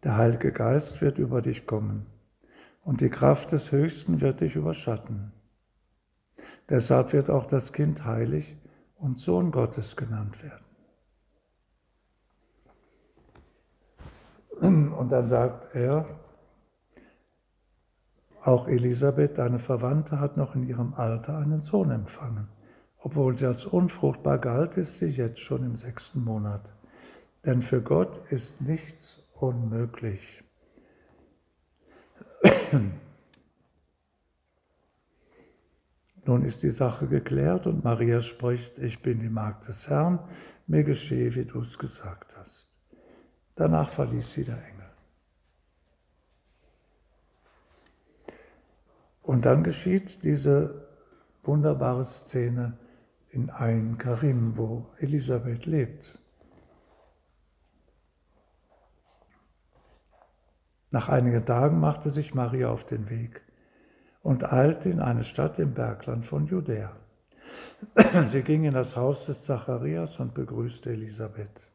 Der 0.03 0.17
Heilige 0.17 0.51
Geist 0.51 1.01
wird 1.01 1.17
über 1.17 1.41
dich 1.41 1.65
kommen 1.65 2.05
und 2.83 2.99
die 2.99 3.09
Kraft 3.09 3.53
des 3.53 3.71
Höchsten 3.71 4.19
wird 4.19 4.41
dich 4.41 4.55
überschatten. 4.55 5.31
Deshalb 6.69 7.13
wird 7.13 7.29
auch 7.29 7.45
das 7.45 7.71
Kind 7.71 8.03
heilig 8.03 8.57
und 8.95 9.17
Sohn 9.17 9.51
Gottes 9.51 9.95
genannt 9.95 10.43
werden. 10.43 10.72
Und 15.03 15.09
dann 15.09 15.27
sagt 15.27 15.75
er, 15.75 16.05
auch 18.41 18.69
Elisabeth, 18.69 19.37
deine 19.37 19.59
Verwandte, 19.59 20.21
hat 20.21 20.37
noch 20.37 20.55
in 20.55 20.63
ihrem 20.63 20.93
Alter 20.93 21.37
einen 21.39 21.59
Sohn 21.59 21.91
empfangen. 21.91 22.47
Obwohl 22.99 23.37
sie 23.37 23.45
als 23.45 23.65
unfruchtbar 23.65 24.37
galt, 24.37 24.77
ist 24.77 24.99
sie 24.99 25.07
jetzt 25.07 25.41
schon 25.41 25.65
im 25.65 25.75
sechsten 25.75 26.23
Monat. 26.23 26.71
Denn 27.43 27.61
für 27.61 27.81
Gott 27.81 28.21
ist 28.31 28.61
nichts 28.61 29.29
unmöglich. 29.33 30.41
Nun 36.23 36.45
ist 36.45 36.63
die 36.63 36.69
Sache 36.69 37.07
geklärt 37.07 37.67
und 37.67 37.83
Maria 37.83 38.21
spricht, 38.21 38.79
ich 38.79 39.01
bin 39.01 39.19
die 39.19 39.27
Magd 39.27 39.67
des 39.67 39.89
Herrn, 39.89 40.19
mir 40.65 40.85
geschehe, 40.85 41.35
wie 41.35 41.43
du 41.43 41.59
es 41.59 41.77
gesagt 41.77 42.37
hast. 42.37 42.69
Danach 43.55 43.91
verließ 43.91 44.33
sie 44.33 44.43
der 44.43 44.57
Engel. 44.57 44.72
Und 49.33 49.45
dann 49.45 49.63
geschieht 49.63 50.23
diese 50.23 50.89
wunderbare 51.41 52.05
Szene 52.05 52.77
in 53.31 53.49
Ein 53.49 53.97
Karim, 53.97 54.55
wo 54.57 54.85
Elisabeth 54.99 55.65
lebt. 55.65 56.19
Nach 60.91 61.09
einigen 61.09 61.43
Tagen 61.47 61.79
machte 61.79 62.11
sich 62.11 62.35
Maria 62.35 62.69
auf 62.69 62.85
den 62.85 63.09
Weg 63.09 63.41
und 64.21 64.53
eilte 64.53 64.91
in 64.91 64.99
eine 64.99 65.23
Stadt 65.23 65.57
im 65.57 65.73
Bergland 65.73 66.27
von 66.27 66.45
Judäa. 66.45 66.95
Sie 68.27 68.43
ging 68.43 68.65
in 68.65 68.75
das 68.75 68.95
Haus 68.95 69.25
des 69.25 69.41
Zacharias 69.41 70.19
und 70.19 70.35
begrüßte 70.35 70.91
Elisabeth. 70.91 71.71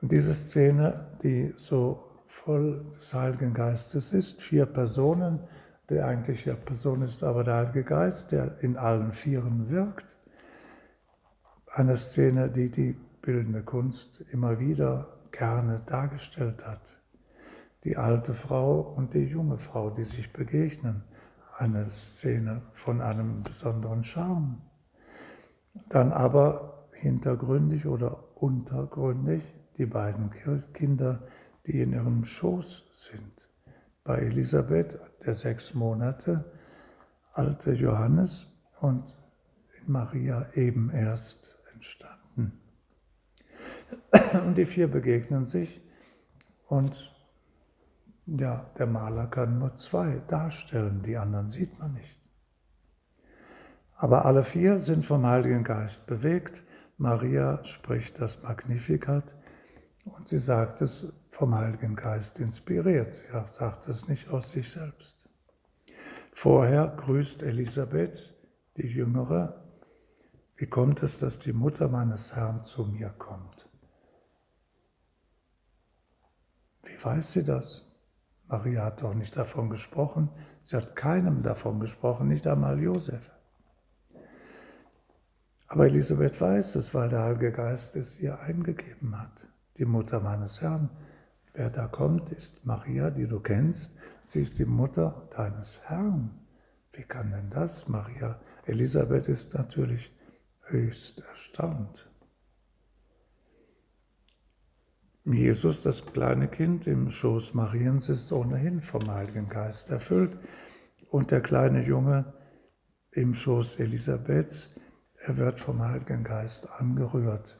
Und 0.00 0.12
diese 0.12 0.32
Szene, 0.32 1.18
die 1.22 1.52
so 1.58 2.05
voll 2.26 2.84
des 2.94 3.14
Heiligen 3.14 3.54
Geistes 3.54 4.12
ist, 4.12 4.42
vier 4.42 4.66
Personen, 4.66 5.40
der 5.88 6.06
eigentliche 6.06 6.54
Person 6.54 7.02
ist 7.02 7.22
aber 7.22 7.44
der 7.44 7.56
Heilige 7.56 7.84
Geist, 7.84 8.32
der 8.32 8.60
in 8.60 8.76
allen 8.76 9.12
Vieren 9.12 9.70
wirkt. 9.70 10.16
Eine 11.72 11.96
Szene, 11.96 12.50
die 12.50 12.70
die 12.70 12.96
bildende 13.22 13.62
Kunst 13.62 14.24
immer 14.32 14.58
wieder 14.58 15.18
gerne 15.30 15.82
dargestellt 15.86 16.66
hat. 16.66 16.98
Die 17.84 17.96
alte 17.96 18.34
Frau 18.34 18.80
und 18.80 19.14
die 19.14 19.24
junge 19.24 19.58
Frau, 19.58 19.90
die 19.90 20.02
sich 20.02 20.32
begegnen. 20.32 21.04
Eine 21.56 21.86
Szene 21.86 22.62
von 22.72 23.00
einem 23.00 23.42
besonderen 23.42 24.02
Charme. 24.02 24.60
Dann 25.88 26.12
aber 26.12 26.88
hintergründig 26.92 27.86
oder 27.86 28.24
untergründig 28.34 29.42
die 29.78 29.86
beiden 29.86 30.30
Kinder, 30.72 31.22
die 31.66 31.80
in 31.80 31.92
ihrem 31.92 32.24
Schoß 32.24 32.84
sind. 32.92 33.48
Bei 34.04 34.18
Elisabeth, 34.18 34.98
der 35.24 35.34
sechs 35.34 35.74
Monate 35.74 36.44
alte 37.32 37.72
Johannes 37.72 38.46
und 38.80 39.18
in 39.78 39.92
Maria 39.92 40.46
eben 40.54 40.90
erst 40.90 41.56
entstanden. 41.74 42.60
Und 44.32 44.56
die 44.56 44.66
vier 44.66 44.88
begegnen 44.88 45.46
sich 45.46 45.80
und 46.68 47.12
ja, 48.26 48.68
der 48.78 48.86
Maler 48.86 49.26
kann 49.26 49.58
nur 49.58 49.76
zwei 49.76 50.20
darstellen, 50.26 51.02
die 51.02 51.16
anderen 51.16 51.48
sieht 51.48 51.78
man 51.78 51.92
nicht. 51.92 52.20
Aber 53.96 54.24
alle 54.24 54.42
vier 54.42 54.78
sind 54.78 55.06
vom 55.06 55.24
Heiligen 55.24 55.62
Geist 55.62 56.06
bewegt. 56.06 56.62
Maria 56.98 57.64
spricht 57.64 58.20
das 58.20 58.42
Magnificat 58.42 59.34
und 60.04 60.28
sie 60.28 60.38
sagt 60.38 60.82
es 60.82 61.12
vom 61.36 61.54
Heiligen 61.54 61.96
Geist 61.96 62.40
inspiriert. 62.40 63.20
Ja, 63.30 63.46
sagt 63.46 63.88
es 63.88 64.08
nicht 64.08 64.30
aus 64.30 64.52
sich 64.52 64.70
selbst. 64.70 65.28
Vorher 66.32 66.88
grüßt 66.96 67.42
Elisabeth, 67.42 68.34
die 68.78 68.86
Jüngere, 68.86 69.62
wie 70.56 70.66
kommt 70.66 71.02
es, 71.02 71.18
dass 71.18 71.38
die 71.38 71.52
Mutter 71.52 71.88
meines 71.88 72.34
Herrn 72.34 72.64
zu 72.64 72.86
mir 72.86 73.10
kommt? 73.10 73.68
Wie 76.84 77.04
weiß 77.04 77.34
sie 77.34 77.44
das? 77.44 77.86
Maria 78.48 78.84
hat 78.84 79.02
doch 79.02 79.12
nicht 79.12 79.36
davon 79.36 79.68
gesprochen. 79.68 80.30
Sie 80.64 80.74
hat 80.74 80.96
keinem 80.96 81.42
davon 81.42 81.80
gesprochen, 81.80 82.28
nicht 82.28 82.46
einmal 82.46 82.80
Josef. 82.80 83.30
Aber 85.68 85.84
Elisabeth 85.84 86.40
weiß 86.40 86.76
es, 86.76 86.94
weil 86.94 87.10
der 87.10 87.24
Heilige 87.24 87.52
Geist 87.52 87.94
es 87.94 88.18
ihr 88.20 88.40
eingegeben 88.40 89.20
hat. 89.20 89.46
Die 89.76 89.84
Mutter 89.84 90.20
meines 90.20 90.62
Herrn. 90.62 90.88
Wer 91.56 91.70
da 91.70 91.88
kommt, 91.88 92.32
ist 92.32 92.66
Maria, 92.66 93.08
die 93.08 93.26
du 93.26 93.40
kennst. 93.40 93.90
Sie 94.22 94.42
ist 94.42 94.58
die 94.58 94.66
Mutter 94.66 95.26
deines 95.34 95.80
Herrn. 95.88 96.30
Wie 96.92 97.02
kann 97.02 97.30
denn 97.30 97.48
das, 97.48 97.88
Maria? 97.88 98.38
Elisabeth 98.66 99.26
ist 99.26 99.54
natürlich 99.54 100.14
höchst 100.64 101.20
erstaunt. 101.20 102.10
Jesus, 105.24 105.82
das 105.82 106.04
kleine 106.04 106.46
Kind 106.46 106.86
im 106.86 107.10
Schoß 107.10 107.54
Mariens, 107.54 108.10
ist 108.10 108.30
ohnehin 108.32 108.82
vom 108.82 109.10
Heiligen 109.10 109.48
Geist 109.48 109.88
erfüllt. 109.88 110.36
Und 111.10 111.30
der 111.30 111.40
kleine 111.40 111.82
Junge 111.86 112.34
im 113.12 113.32
Schoß 113.32 113.80
Elisabeths, 113.80 114.74
er 115.24 115.38
wird 115.38 115.58
vom 115.58 115.82
Heiligen 115.82 116.22
Geist 116.22 116.70
angerührt. 116.70 117.58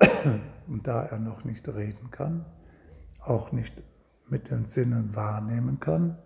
Und 0.66 0.88
da 0.88 1.04
er 1.04 1.20
noch 1.20 1.44
nicht 1.44 1.68
reden 1.68 2.10
kann, 2.10 2.44
auch 3.26 3.52
nicht 3.52 3.74
mit 4.28 4.50
den 4.50 4.64
Sinnen 4.64 5.14
wahrnehmen 5.14 5.80
kann, 5.80 6.18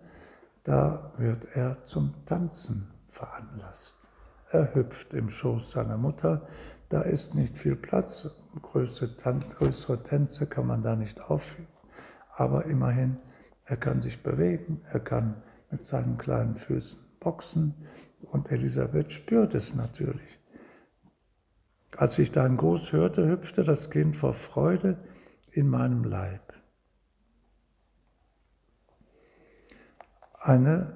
da 0.63 1.13
wird 1.17 1.47
er 1.55 1.83
zum 1.85 2.13
Tanzen 2.25 2.91
veranlasst. 3.09 4.09
Er 4.51 4.73
hüpft 4.73 5.13
im 5.13 5.29
Schoß 5.29 5.71
seiner 5.71 5.97
Mutter, 5.97 6.47
da 6.89 7.01
ist 7.01 7.35
nicht 7.35 7.57
viel 7.57 7.75
Platz, 7.75 8.29
größere 8.61 10.03
Tänze 10.03 10.47
kann 10.47 10.67
man 10.67 10.81
da 10.81 10.95
nicht 10.95 11.21
aufführen, 11.21 11.67
aber 12.35 12.65
immerhin, 12.65 13.17
er 13.65 13.77
kann 13.77 14.01
sich 14.01 14.23
bewegen, 14.23 14.81
er 14.91 14.99
kann 14.99 15.43
mit 15.69 15.85
seinen 15.85 16.17
kleinen 16.17 16.55
Füßen 16.55 16.99
boxen 17.19 17.75
und 18.21 18.51
Elisabeth 18.51 19.13
spürt 19.13 19.53
es 19.53 19.75
natürlich. 19.75 20.39
Als 21.97 22.17
ich 22.17 22.31
deinen 22.31 22.57
Gruß 22.57 22.91
hörte, 22.91 23.27
hüpfte 23.27 23.63
das 23.63 23.89
Kind 23.89 24.15
vor 24.15 24.33
Freude 24.33 24.97
in 25.51 25.67
meinem 25.67 26.03
Leib. 26.03 26.48
Eine 30.41 30.95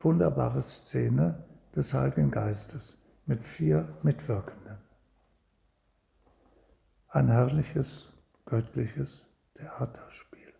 wunderbare 0.00 0.60
Szene 0.60 1.44
des 1.74 1.94
Heiligen 1.94 2.30
Geistes 2.30 2.98
mit 3.24 3.46
vier 3.46 3.88
Mitwirkenden. 4.02 4.76
Ein 7.08 7.28
herrliches, 7.28 8.12
göttliches 8.44 9.26
Theaterspiel. 9.54 10.52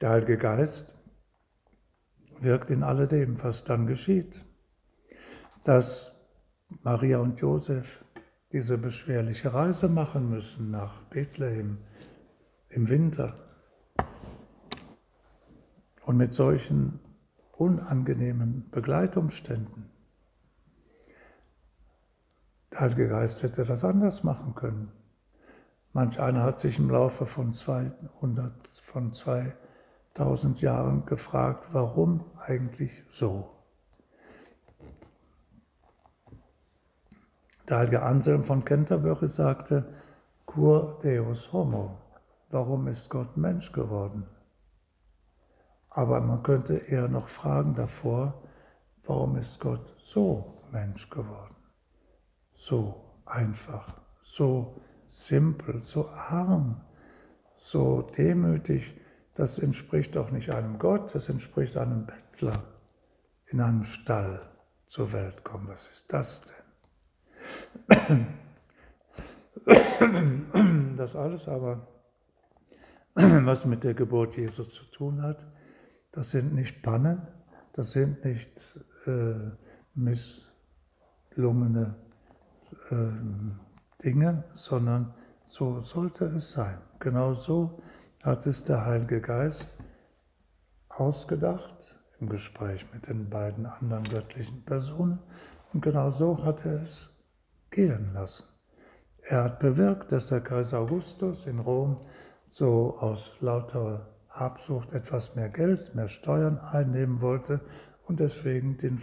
Der 0.00 0.10
Heilige 0.10 0.36
Geist 0.36 0.94
wirkt 2.38 2.70
in 2.70 2.84
alledem, 2.84 3.42
was 3.42 3.64
dann 3.64 3.88
geschieht. 3.88 4.44
Dass 5.64 6.12
Maria 6.68 7.18
und 7.18 7.40
Josef 7.40 8.04
diese 8.52 8.78
beschwerliche 8.78 9.52
Reise 9.52 9.88
machen 9.88 10.30
müssen 10.30 10.70
nach 10.70 11.02
Bethlehem 11.04 11.78
im 12.68 12.88
Winter 12.88 13.45
und 16.06 16.16
mit 16.16 16.32
solchen 16.32 17.00
unangenehmen 17.52 18.70
Begleitumständen. 18.70 19.90
Der 22.72 22.80
Heilige 22.80 23.08
Geist 23.08 23.42
hätte 23.42 23.64
das 23.64 23.84
anders 23.84 24.22
machen 24.22 24.54
können. 24.54 24.92
Manch 25.92 26.20
einer 26.20 26.44
hat 26.44 26.60
sich 26.60 26.78
im 26.78 26.90
Laufe 26.90 27.26
von 27.26 27.52
200, 27.52 28.52
von 28.82 29.12
2000 29.12 30.60
Jahren 30.60 31.06
gefragt, 31.06 31.70
warum 31.72 32.24
eigentlich 32.38 33.02
so? 33.10 33.50
Der 37.68 37.78
heilige 37.78 38.02
Anselm 38.02 38.44
von 38.44 38.64
Canterbury 38.64 39.26
sagte, 39.26 39.92
Cur 40.44 41.00
Deus 41.02 41.52
Homo, 41.52 41.98
warum 42.50 42.86
ist 42.86 43.10
Gott 43.10 43.36
Mensch 43.36 43.72
geworden? 43.72 44.24
Aber 45.96 46.20
man 46.20 46.42
könnte 46.42 46.74
eher 46.74 47.08
noch 47.08 47.28
fragen 47.28 47.74
davor, 47.74 48.42
warum 49.06 49.36
ist 49.36 49.60
Gott 49.60 49.96
so 49.96 50.60
Mensch 50.70 51.08
geworden? 51.08 51.56
So 52.52 53.22
einfach, 53.24 54.02
so 54.20 54.78
simpel, 55.06 55.80
so 55.80 56.10
arm, 56.10 56.82
so 57.56 58.02
demütig, 58.02 59.00
das 59.32 59.58
entspricht 59.58 60.16
doch 60.16 60.30
nicht 60.30 60.50
einem 60.50 60.78
Gott, 60.78 61.14
das 61.14 61.30
entspricht 61.30 61.78
einem 61.78 62.04
Bettler 62.04 62.62
in 63.46 63.62
einem 63.62 63.84
Stall 63.84 64.50
zur 64.88 65.12
Welt 65.12 65.44
kommen. 65.44 65.66
Was 65.68 65.88
ist 65.88 66.12
das 66.12 66.42
denn? 66.42 68.26
Das 70.98 71.16
alles 71.16 71.48
aber, 71.48 71.88
was 73.14 73.64
mit 73.64 73.82
der 73.82 73.94
Geburt 73.94 74.36
Jesu 74.36 74.64
zu 74.64 74.84
tun 74.90 75.22
hat, 75.22 75.46
das 76.16 76.30
sind 76.30 76.54
nicht 76.54 76.82
Pannen, 76.82 77.20
das 77.74 77.92
sind 77.92 78.24
nicht 78.24 78.80
äh, 79.06 79.34
misslungene 79.94 81.94
äh, 82.90 82.96
Dinge, 84.02 84.44
sondern 84.54 85.12
so 85.44 85.80
sollte 85.80 86.24
es 86.24 86.52
sein. 86.52 86.78
Genau 87.00 87.34
so 87.34 87.82
hat 88.22 88.46
es 88.46 88.64
der 88.64 88.86
Heilige 88.86 89.20
Geist 89.20 89.68
ausgedacht 90.88 91.94
im 92.18 92.30
Gespräch 92.30 92.86
mit 92.94 93.08
den 93.08 93.28
beiden 93.28 93.66
anderen 93.66 94.04
göttlichen 94.04 94.64
Personen 94.64 95.18
und 95.74 95.82
genau 95.82 96.08
so 96.08 96.42
hat 96.42 96.64
er 96.64 96.80
es 96.80 97.10
gehen 97.70 98.14
lassen. 98.14 98.46
Er 99.20 99.44
hat 99.44 99.58
bewirkt, 99.58 100.12
dass 100.12 100.28
der 100.28 100.40
Kaiser 100.40 100.78
Augustus 100.78 101.44
in 101.44 101.58
Rom 101.58 102.00
so 102.48 102.96
aus 103.00 103.34
lauter 103.40 104.15
Habsucht 104.38 104.92
etwas 104.92 105.34
mehr 105.34 105.48
Geld, 105.48 105.94
mehr 105.94 106.08
Steuern 106.08 106.58
einnehmen 106.58 107.20
wollte 107.20 107.60
und 108.04 108.20
deswegen 108.20 108.76
den 108.76 109.00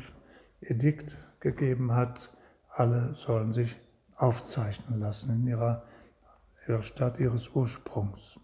Edikt 0.62 1.16
gegeben 1.40 1.94
hat, 1.94 2.32
alle 2.70 3.14
sollen 3.14 3.54
sich 3.54 3.80
aufzeichnen 4.16 5.00
lassen 5.00 5.34
in 5.34 5.48
ihrer, 5.48 5.84
ihrer 6.68 6.82
Stadt 6.82 7.20
ihres 7.20 7.50
Ursprungs. 7.50 8.40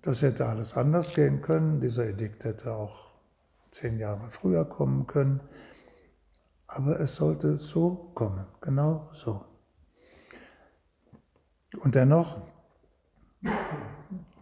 Das 0.00 0.22
hätte 0.22 0.46
alles 0.46 0.76
anders 0.76 1.14
gehen 1.14 1.42
können. 1.42 1.80
Dieser 1.80 2.06
Edikt 2.06 2.44
hätte 2.44 2.72
auch 2.74 3.12
zehn 3.70 3.98
Jahre 3.98 4.30
früher 4.30 4.64
kommen 4.64 5.06
können. 5.06 5.40
Aber 6.66 6.98
es 6.98 7.16
sollte 7.16 7.58
so 7.58 8.10
kommen, 8.14 8.46
genau 8.60 9.08
so. 9.12 9.44
Und 11.78 11.94
dennoch 11.94 12.40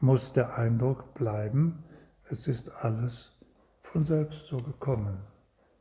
muss 0.01 0.33
der 0.33 0.57
Eindruck 0.57 1.15
bleiben, 1.15 1.85
es 2.29 2.47
ist 2.47 2.71
alles 2.83 3.37
von 3.81 4.05
selbst 4.05 4.47
so 4.47 4.57
gekommen. 4.57 5.19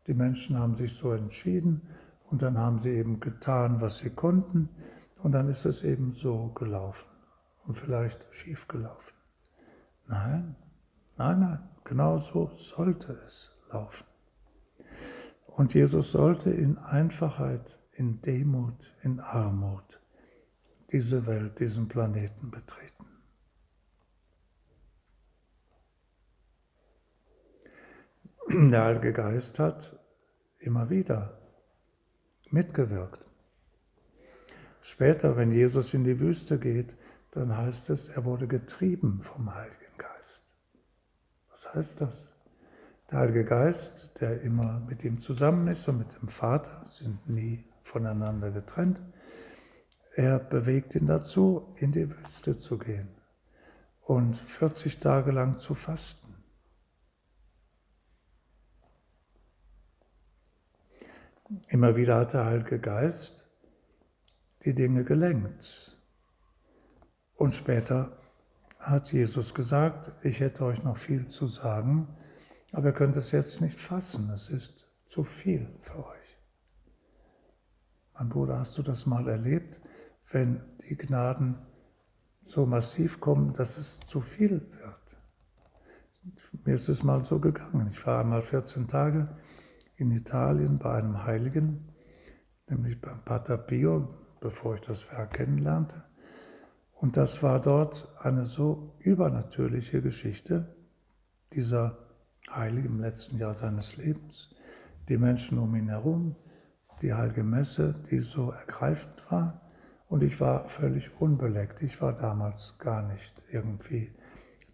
Die 0.08 0.14
Menschen 0.14 0.58
haben 0.58 0.76
sich 0.76 0.96
so 0.96 1.12
entschieden 1.12 1.82
und 2.30 2.42
dann 2.42 2.58
haben 2.58 2.80
sie 2.80 2.92
eben 2.92 3.20
getan, 3.20 3.82
was 3.82 4.00
sie 4.00 4.10
konnten 4.10 4.70
und 5.22 5.32
dann 5.34 5.50
ist 5.50 5.66
es 5.66 5.84
eben 5.84 6.12
so 6.12 6.50
gelaufen 6.50 7.10
und 7.66 7.76
vielleicht 7.76 8.28
schief 8.32 8.68
gelaufen. 8.68 9.14
Nein, 10.08 10.56
nein, 11.18 11.40
nein, 11.40 11.70
genau 11.84 12.18
so 12.18 12.50
sollte 12.54 13.14
es 13.26 13.56
laufen. 13.72 14.06
Und 15.46 15.74
Jesus 15.74 16.12
sollte 16.12 16.52
in 16.52 16.78
Einfachheit, 16.78 17.80
in 17.92 18.22
Demut, 18.22 18.96
in 19.04 19.20
Armut 19.20 20.00
diese 20.92 21.28
Welt, 21.28 21.60
diesen 21.60 21.88
Planeten 21.88 22.50
betreten. 22.50 22.99
Der 28.52 28.84
Heilige 28.84 29.14
Geist 29.14 29.60
hat 29.60 29.96
immer 30.58 30.90
wieder 30.90 31.38
mitgewirkt. 32.50 33.24
Später, 34.82 35.38
wenn 35.38 35.52
Jesus 35.52 35.94
in 35.94 36.04
die 36.04 36.20
Wüste 36.20 36.58
geht, 36.58 36.98
dann 37.30 37.56
heißt 37.56 37.92
es, 37.92 38.10
er 38.10 38.26
wurde 38.26 38.48
getrieben 38.48 39.22
vom 39.22 39.54
Heiligen 39.54 39.96
Geist. 40.00 40.56
Was 41.52 41.76
heißt 41.76 42.02
das? 42.02 42.28
Der 43.12 43.20
Heilige 43.20 43.46
Geist, 43.46 44.20
der 44.20 44.42
immer 44.42 44.80
mit 44.80 45.04
ihm 45.04 45.20
zusammen 45.20 45.68
ist 45.68 45.88
und 45.88 46.00
mit 46.00 46.20
dem 46.20 46.30
Vater, 46.30 46.86
sind 46.90 47.30
nie 47.30 47.66
voneinander 47.84 48.50
getrennt, 48.50 49.00
er 50.16 50.40
bewegt 50.40 50.96
ihn 50.96 51.06
dazu, 51.06 51.76
in 51.76 51.92
die 51.92 52.10
Wüste 52.10 52.58
zu 52.58 52.80
gehen 52.80 53.10
und 54.02 54.38
40 54.38 55.00
Tage 55.00 55.30
lang 55.30 55.60
zu 55.60 55.76
fasten. 55.76 56.29
Immer 61.70 61.96
wieder 61.96 62.18
hat 62.18 62.34
der 62.34 62.46
Heilige 62.46 62.80
Geist 62.80 63.48
die 64.64 64.76
Dinge 64.76 65.04
gelenkt. 65.04 65.98
Und 67.36 67.56
später 67.56 68.20
hat 68.78 69.12
Jesus 69.12 69.56
gesagt, 69.56 70.12
ich 70.24 70.42
hätte 70.42 70.64
euch 70.66 70.84
noch 70.84 70.98
viel 70.98 71.28
zu 71.28 71.48
sagen, 71.48 72.08
aber 72.72 72.88
ihr 72.88 72.94
könnt 72.94 73.18
es 73.18 73.32
jetzt 73.32 73.62
nicht 73.62 73.80
fassen, 73.80 74.30
es 74.30 74.50
ist 74.50 74.86
zu 75.06 75.24
viel 75.24 75.68
für 75.82 76.06
euch. 76.06 76.38
Mein 78.14 78.30
Bruder, 78.30 78.60
hast 78.60 78.78
du 78.78 78.84
das 78.84 79.08
mal 79.08 79.28
erlebt, 79.28 79.82
wenn 80.32 80.64
die 80.88 80.98
Gnaden 80.98 81.58
so 82.44 82.68
massiv 82.68 83.20
kommen, 83.20 83.54
dass 83.54 83.78
es 83.78 84.00
zu 84.02 84.22
viel 84.22 84.62
wird? 84.72 85.18
Mir 86.64 86.76
ist 86.76 86.90
es 86.90 87.02
mal 87.02 87.26
so 87.26 87.40
gegangen. 87.40 87.88
Ich 87.90 88.06
war 88.06 88.20
einmal 88.20 88.44
14 88.44 88.88
Tage 88.88 89.36
in 90.00 90.12
Italien 90.12 90.80
bei 90.80 90.94
einem 90.94 91.26
Heiligen, 91.26 91.90
nämlich 92.70 93.02
beim 93.02 93.24
Pater 93.26 93.58
Pio, 93.58 94.08
bevor 94.40 94.76
ich 94.76 94.82
das 94.82 95.12
Werk 95.12 95.34
kennenlernte. 95.34 96.04
Und 96.94 97.18
das 97.18 97.44
war 97.44 97.60
dort 97.60 98.08
eine 98.20 98.46
so 98.46 98.96
übernatürliche 99.00 100.02
Geschichte 100.02 100.76
dieser 101.54 101.98
Heilige 102.50 102.88
im 102.88 103.00
letzten 103.00 103.38
Jahr 103.38 103.54
seines 103.54 103.98
Lebens, 103.98 104.56
die 105.08 105.18
Menschen 105.18 105.58
um 105.60 105.76
ihn 105.76 105.90
herum, 105.90 106.36
die 107.02 107.14
Heilige 107.14 107.44
Messe, 107.44 107.96
die 108.10 108.20
so 108.20 108.52
ergreifend 108.52 109.24
war. 109.32 109.62
Und 110.08 110.24
ich 110.24 110.40
war 110.42 110.68
völlig 110.70 111.10
unbeleckt. 111.22 111.82
Ich 111.82 112.02
war 112.02 112.14
damals 112.14 112.78
gar 112.80 113.02
nicht 113.04 113.44
irgendwie 113.52 114.12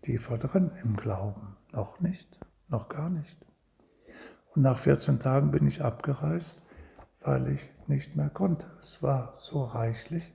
tiefer 0.02 0.38
drin 0.38 0.72
im 0.84 0.96
Glauben. 0.96 1.58
Noch 1.74 2.00
nicht, 2.00 2.40
noch 2.70 2.90
gar 2.90 3.10
nicht. 3.10 3.45
Und 4.56 4.62
nach 4.62 4.80
14 4.80 5.20
Tagen 5.20 5.52
bin 5.52 5.68
ich 5.68 5.84
abgereist, 5.84 6.62
weil 7.22 7.50
ich 7.50 7.70
nicht 7.88 8.16
mehr 8.16 8.30
konnte. 8.30 8.66
Es 8.82 9.04
war 9.04 9.34
so 9.38 9.64
reichlich 9.66 10.34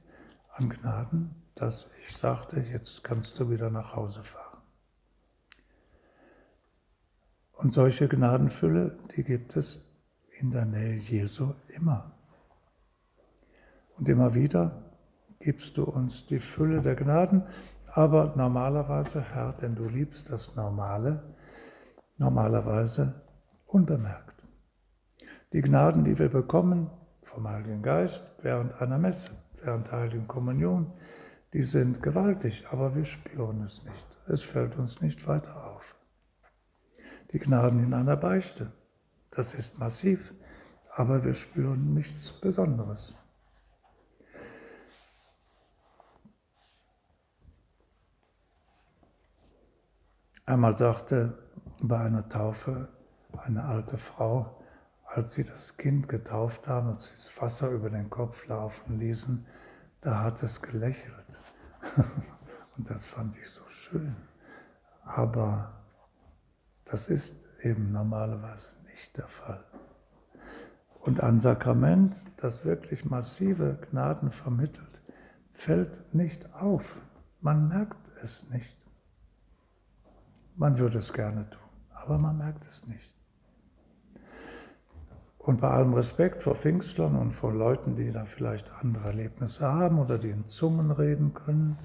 an 0.52 0.68
Gnaden, 0.68 1.35
dass 1.54 1.87
ich 2.02 2.16
sagte, 2.16 2.61
jetzt 2.61 3.02
kannst 3.02 3.40
du 3.40 3.50
wieder 3.50 3.70
nach 3.70 3.96
Hause 3.96 4.22
fahren. 4.22 4.59
Und 7.52 7.72
solche 7.72 8.09
Gnadenfülle, 8.09 8.98
die 9.16 9.24
gibt 9.24 9.56
es 9.56 9.80
in 10.38 10.50
der 10.50 10.66
Nähe 10.66 10.96
Jesu 10.96 11.54
immer. 11.68 12.12
Und 13.96 14.09
immer 14.09 14.35
wieder 14.35 14.83
gibst 15.38 15.76
du 15.78 15.85
uns 15.85 16.26
die 16.26 16.40
Fülle 16.40 16.83
der 16.83 16.94
Gnaden, 16.94 17.42
aber 17.87 18.35
normalerweise, 18.37 19.22
Herr, 19.22 19.52
denn 19.54 19.74
du 19.74 19.85
liebst 19.85 20.30
das 20.30 20.54
Normale, 20.56 21.22
normalerweise 22.16 23.22
unbemerkt. 23.72 24.42
Die 25.52 25.62
Gnaden, 25.62 26.04
die 26.04 26.18
wir 26.18 26.28
bekommen 26.28 26.90
vom 27.22 27.48
Heiligen 27.48 27.83
Geist 27.83 28.33
während 28.42 28.80
einer 28.80 28.98
Messe, 28.98 29.30
während 29.62 29.88
der 29.88 29.98
Heiligen 30.00 30.26
Kommunion, 30.26 30.92
die 31.52 31.62
sind 31.62 32.02
gewaltig, 32.02 32.66
aber 32.70 32.94
wir 32.94 33.04
spüren 33.04 33.62
es 33.62 33.85
nicht. 33.85 34.06
Es 34.28 34.42
fällt 34.42 34.76
uns 34.76 35.00
nicht 35.00 35.26
weiter 35.26 35.72
auf. 35.72 35.96
Die 37.33 37.38
Gnaden 37.38 37.83
in 37.83 37.94
einer 37.94 38.16
Beichte, 38.16 38.72
das 39.30 39.54
ist 39.54 39.78
massiv, 39.78 40.33
aber 40.94 41.24
wir 41.24 41.35
spüren 41.35 41.94
nichts 41.94 42.33
Besonderes. 42.40 43.14
Einmal 50.46 50.76
sagte 50.76 51.38
bei 51.80 51.98
einer 52.00 52.28
Taufe 52.28 52.88
eine 53.44 53.64
alte 53.64 53.98
Frau, 53.98 54.62
als 55.07 55.35
sie 55.35 55.44
das 55.44 55.76
Kind 55.76 56.09
getauft 56.09 56.68
haben 56.68 56.88
und 56.90 57.00
sie 57.00 57.14
das 57.14 57.40
Wasser 57.40 57.68
über 57.70 57.90
den 57.90 58.11
Kopf 58.11 58.46
laufen 58.46 58.98
ließen, 58.98 59.46
da 60.00 60.22
hat 60.22 60.42
es 60.42 60.62
gelächelt. 60.62 61.40
Und 62.76 62.88
das 62.88 63.05
fand 63.05 63.37
ich 63.37 63.48
so 63.50 63.62
schön. 63.68 64.16
Aber 65.05 65.72
das 66.85 67.09
ist 67.09 67.44
eben 67.62 67.92
normalerweise 67.92 68.76
nicht 68.85 69.16
der 69.18 69.26
Fall. 69.26 69.64
Und 71.00 71.22
ein 71.22 71.40
Sakrament, 71.40 72.16
das 72.37 72.64
wirklich 72.64 73.05
massive 73.05 73.79
Gnaden 73.90 74.31
vermittelt, 74.31 75.03
fällt 75.53 76.14
nicht 76.14 76.55
auf. 76.55 76.96
Man 77.40 77.68
merkt 77.68 78.11
es 78.22 78.48
nicht. 78.48 78.79
Man 80.57 80.79
würde 80.79 80.98
es 80.98 81.12
gerne 81.12 81.48
tun, 81.48 81.61
aber 81.90 82.18
man 82.18 82.38
merkt 82.38 82.66
es 82.66 82.87
nicht. 82.87 83.19
Und 85.42 85.62
bei 85.62 85.70
allem 85.70 85.94
Respekt 85.94 86.42
vor 86.42 86.55
Pfingstlern 86.55 87.16
und 87.16 87.33
vor 87.33 87.53
Leuten, 87.53 87.96
die 87.96 88.12
da 88.12 88.26
vielleicht 88.26 88.70
andere 88.81 89.09
Erlebnisse 89.09 89.66
haben 89.66 89.98
oder 89.98 90.18
die 90.18 90.29
in 90.29 90.46
Zungen 90.46 90.90
reden 90.90 91.33
können, 91.33 91.79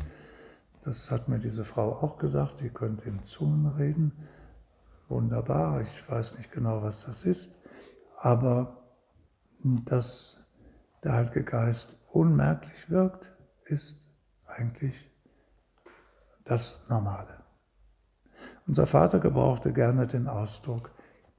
das 0.83 1.09
hat 1.09 1.29
mir 1.29 1.39
diese 1.39 1.63
Frau 1.63 1.93
auch 1.93 2.17
gesagt, 2.17 2.57
sie 2.57 2.69
könnte 2.69 3.09
in 3.09 3.23
Zungen 3.23 3.65
reden. 3.77 4.11
Wunderbar, 5.07 5.81
ich 5.81 6.09
weiß 6.09 6.37
nicht 6.37 6.51
genau, 6.51 6.83
was 6.83 7.05
das 7.05 7.23
ist, 7.23 7.55
aber 8.19 8.83
dass 9.63 10.45
der 11.03 11.13
Heilige 11.13 11.43
Geist 11.43 11.97
unmerklich 12.11 12.89
wirkt, 12.89 13.33
ist 13.65 14.07
eigentlich 14.45 15.09
das 16.43 16.83
Normale. 16.89 17.43
Unser 18.67 18.85
Vater 18.85 19.19
gebrauchte 19.19 19.73
gerne 19.73 20.07
den 20.07 20.27
Ausdruck 20.27 20.91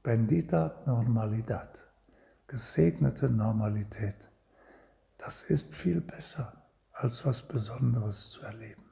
Bendita 0.02 0.82
Normalidad, 0.86 1.85
gesegnete 2.46 3.28
Normalität. 3.28 4.28
Das 5.18 5.42
ist 5.42 5.74
viel 5.74 6.00
besser, 6.00 6.52
als 6.92 7.24
was 7.26 7.42
Besonderes 7.42 8.30
zu 8.30 8.42
erleben. 8.42 8.84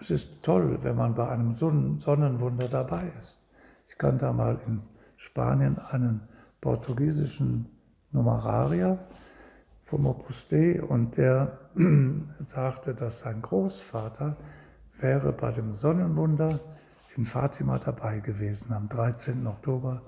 Es 0.00 0.10
ist 0.10 0.42
toll, 0.42 0.78
wenn 0.82 0.96
man 0.96 1.14
bei 1.14 1.28
einem 1.28 1.54
Sonnenwunder 1.54 2.68
dabei 2.68 3.12
ist. 3.18 3.40
Ich 3.88 3.98
kannte 3.98 4.32
mal 4.32 4.58
in 4.66 4.82
Spanien 5.16 5.78
einen 5.78 6.26
portugiesischen 6.60 7.68
Numerarier 8.10 8.98
vom 9.84 10.06
Opus 10.06 10.48
Dei 10.48 10.82
und 10.82 11.16
der 11.16 11.58
sagte, 12.46 12.94
dass 12.94 13.20
sein 13.20 13.42
Großvater 13.42 14.36
wäre 14.98 15.32
bei 15.32 15.52
dem 15.52 15.74
Sonnenwunder 15.74 16.60
in 17.16 17.24
Fatima 17.24 17.78
dabei 17.78 18.20
gewesen 18.20 18.72
am 18.72 18.88
13. 18.88 19.46
Oktober 19.46 20.02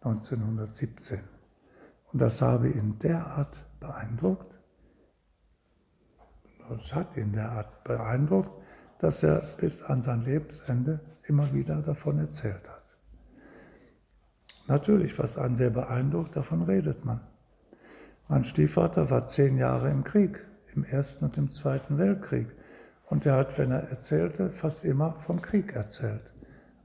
1917. 0.00 1.20
Und 2.12 2.20
das 2.20 2.40
habe 2.40 2.68
ihn 2.68 2.98
derart 2.98 3.64
beeindruckt, 3.80 4.58
es 6.76 6.94
hat 6.94 7.16
ihn 7.16 7.32
derart 7.32 7.82
beeindruckt, 7.84 8.50
dass 8.98 9.22
er 9.22 9.40
bis 9.58 9.82
an 9.82 10.02
sein 10.02 10.22
Lebensende 10.22 11.00
immer 11.26 11.52
wieder 11.52 11.80
davon 11.80 12.18
erzählt 12.18 12.68
hat. 12.68 12.96
Natürlich, 14.66 15.18
was 15.18 15.38
einen 15.38 15.56
sehr 15.56 15.70
beeindruckt, 15.70 16.36
davon 16.36 16.62
redet 16.62 17.04
man. 17.04 17.20
Mein 18.28 18.44
Stiefvater 18.44 19.08
war 19.08 19.26
zehn 19.26 19.56
Jahre 19.56 19.90
im 19.90 20.04
Krieg, 20.04 20.44
im 20.74 20.84
Ersten 20.84 21.24
und 21.24 21.38
im 21.38 21.50
Zweiten 21.50 21.96
Weltkrieg. 21.96 22.48
Und 23.06 23.24
er 23.24 23.36
hat, 23.36 23.56
wenn 23.56 23.70
er 23.70 23.88
erzählte, 23.88 24.50
fast 24.50 24.84
immer 24.84 25.14
vom 25.20 25.40
Krieg 25.40 25.72
erzählt. 25.72 26.34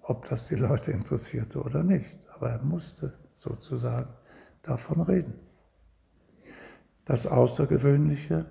Ob 0.04 0.26
das 0.30 0.48
die 0.48 0.56
Leute 0.56 0.92
interessierte 0.92 1.62
oder 1.62 1.82
nicht. 1.82 2.20
Aber 2.34 2.50
er 2.50 2.62
musste 2.62 3.14
sozusagen 3.38 4.14
davon 4.62 5.02
reden. 5.02 5.34
Das 7.06 7.26
Außergewöhnliche 7.26 8.46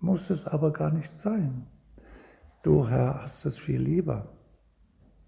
muss 0.00 0.30
es 0.30 0.46
aber 0.46 0.72
gar 0.72 0.90
nicht 0.90 1.14
sein. 1.16 1.66
Du, 2.62 2.88
Herr, 2.88 3.22
hast 3.22 3.44
es 3.44 3.58
viel 3.58 3.80
lieber. 3.80 4.32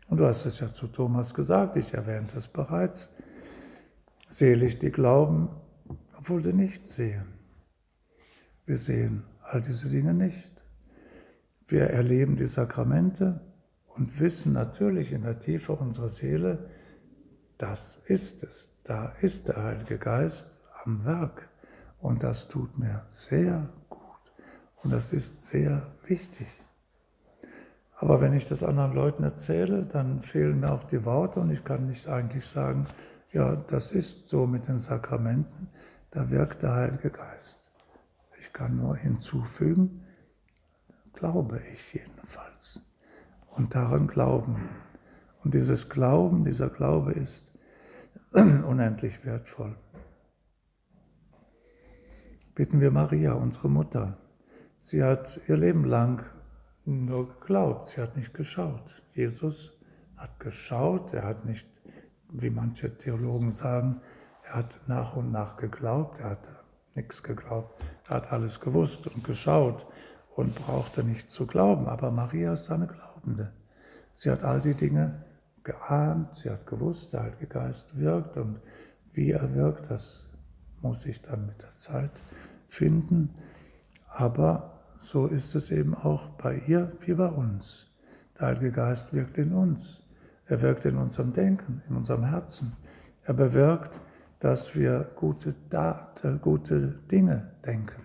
Und 0.08 0.18
du 0.18 0.26
hast 0.26 0.46
es 0.46 0.60
ja 0.60 0.72
zu 0.72 0.86
Thomas 0.86 1.34
gesagt, 1.34 1.76
ich 1.76 1.94
erwähnte 1.94 2.38
es 2.38 2.46
bereits. 2.46 3.14
Selig 4.28 4.78
die 4.78 4.90
glauben, 4.90 5.48
obwohl 6.16 6.42
sie 6.42 6.52
nicht 6.52 6.86
sehen. 6.86 7.26
Wir 8.66 8.76
sehen 8.76 9.24
all 9.42 9.60
diese 9.60 9.88
Dinge 9.88 10.14
nicht. 10.14 10.64
Wir 11.66 11.90
erleben 11.90 12.36
die 12.36 12.46
Sakramente 12.46 13.40
und 13.96 14.20
wissen 14.20 14.52
natürlich 14.52 15.12
in 15.12 15.22
der 15.22 15.38
Tiefe 15.38 15.72
unserer 15.72 16.08
Seele, 16.08 16.70
das 17.58 18.02
ist 18.06 18.42
es. 18.42 18.74
Da 18.84 19.12
ist 19.20 19.48
der 19.48 19.62
Heilige 19.62 19.98
Geist 19.98 20.60
am 20.84 21.04
Werk. 21.04 21.48
Und 22.00 22.22
das 22.22 22.48
tut 22.48 22.76
mir 22.78 23.04
sehr 23.06 23.68
gut. 23.88 24.00
Und 24.82 24.92
das 24.92 25.12
ist 25.12 25.46
sehr 25.46 25.94
wichtig. 26.06 26.46
Aber 27.96 28.20
wenn 28.20 28.34
ich 28.34 28.46
das 28.46 28.62
anderen 28.62 28.92
Leuten 28.92 29.22
erzähle, 29.22 29.86
dann 29.86 30.22
fehlen 30.22 30.60
mir 30.60 30.72
auch 30.72 30.84
die 30.84 31.04
Worte 31.04 31.40
und 31.40 31.50
ich 31.50 31.64
kann 31.64 31.86
nicht 31.86 32.08
eigentlich 32.08 32.46
sagen, 32.46 32.86
ja, 33.32 33.56
das 33.56 33.92
ist 33.92 34.28
so 34.28 34.46
mit 34.46 34.68
den 34.68 34.78
Sakramenten, 34.78 35.68
da 36.10 36.28
wirkt 36.30 36.62
der 36.62 36.74
Heilige 36.74 37.10
Geist. 37.10 37.70
Ich 38.40 38.52
kann 38.52 38.76
nur 38.76 38.96
hinzufügen, 38.96 40.04
glaube 41.14 41.62
ich 41.72 41.94
jedenfalls. 41.94 42.82
Und 43.56 43.74
daran 43.74 44.06
glauben. 44.06 44.68
Und 45.44 45.54
dieses 45.54 45.88
Glauben, 45.88 46.44
dieser 46.44 46.68
Glaube 46.68 47.12
ist 47.12 47.52
unendlich 48.32 49.24
wertvoll. 49.24 49.76
Bitten 52.54 52.80
wir 52.80 52.90
Maria, 52.90 53.32
unsere 53.32 53.68
Mutter. 53.68 54.16
Sie 54.80 55.02
hat 55.02 55.40
ihr 55.48 55.56
Leben 55.56 55.84
lang 55.84 56.24
nur 56.84 57.28
geglaubt, 57.28 57.88
sie 57.88 58.00
hat 58.00 58.16
nicht 58.16 58.34
geschaut. 58.34 59.02
Jesus 59.14 59.78
hat 60.16 60.38
geschaut, 60.40 61.12
er 61.12 61.24
hat 61.24 61.44
nicht, 61.44 61.68
wie 62.30 62.50
manche 62.50 62.96
Theologen 62.96 63.52
sagen, 63.52 64.00
er 64.44 64.56
hat 64.56 64.80
nach 64.86 65.16
und 65.16 65.32
nach 65.32 65.56
geglaubt, 65.56 66.20
er 66.20 66.30
hat 66.30 66.64
nichts 66.94 67.22
geglaubt, 67.22 67.82
er 68.08 68.16
hat 68.16 68.32
alles 68.32 68.60
gewusst 68.60 69.06
und 69.06 69.24
geschaut 69.24 69.86
und 70.36 70.54
brauchte 70.54 71.02
nicht 71.02 71.30
zu 71.30 71.46
glauben. 71.46 71.86
Aber 71.86 72.10
Maria 72.10 72.52
ist 72.52 72.70
eine 72.70 72.86
Glaubende. 73.24 73.52
Sie 74.14 74.30
hat 74.30 74.44
all 74.44 74.60
die 74.60 74.74
Dinge 74.74 75.24
geahnt, 75.62 76.36
sie 76.36 76.50
hat 76.50 76.66
gewusst, 76.66 77.12
der 77.12 77.22
Heilige 77.22 77.46
Geist 77.46 77.98
wirkt 77.98 78.36
und 78.36 78.60
wie 79.12 79.30
er 79.30 79.54
wirkt, 79.54 79.90
das 79.90 80.28
muss 80.82 81.06
ich 81.06 81.22
dann 81.22 81.46
mit 81.46 81.62
der 81.62 81.70
Zeit 81.70 82.22
finden. 82.68 83.30
Aber 84.08 84.82
so 84.98 85.26
ist 85.26 85.54
es 85.54 85.70
eben 85.70 85.94
auch 85.94 86.28
bei 86.30 86.62
ihr 86.66 86.92
wie 87.00 87.14
bei 87.14 87.28
uns. 87.28 87.86
Der 88.38 88.48
Heilige 88.48 88.72
Geist 88.72 89.12
wirkt 89.12 89.38
in 89.38 89.52
uns. 89.52 90.02
Er 90.46 90.60
wirkt 90.60 90.84
in 90.84 90.96
unserem 90.96 91.32
Denken, 91.32 91.82
in 91.88 91.96
unserem 91.96 92.24
Herzen. 92.24 92.76
Er 93.22 93.34
bewirkt, 93.34 94.00
dass 94.40 94.76
wir 94.76 95.10
gute, 95.16 95.54
Daten, 95.70 96.40
gute 96.40 96.88
Dinge 97.10 97.52
denken, 97.64 98.02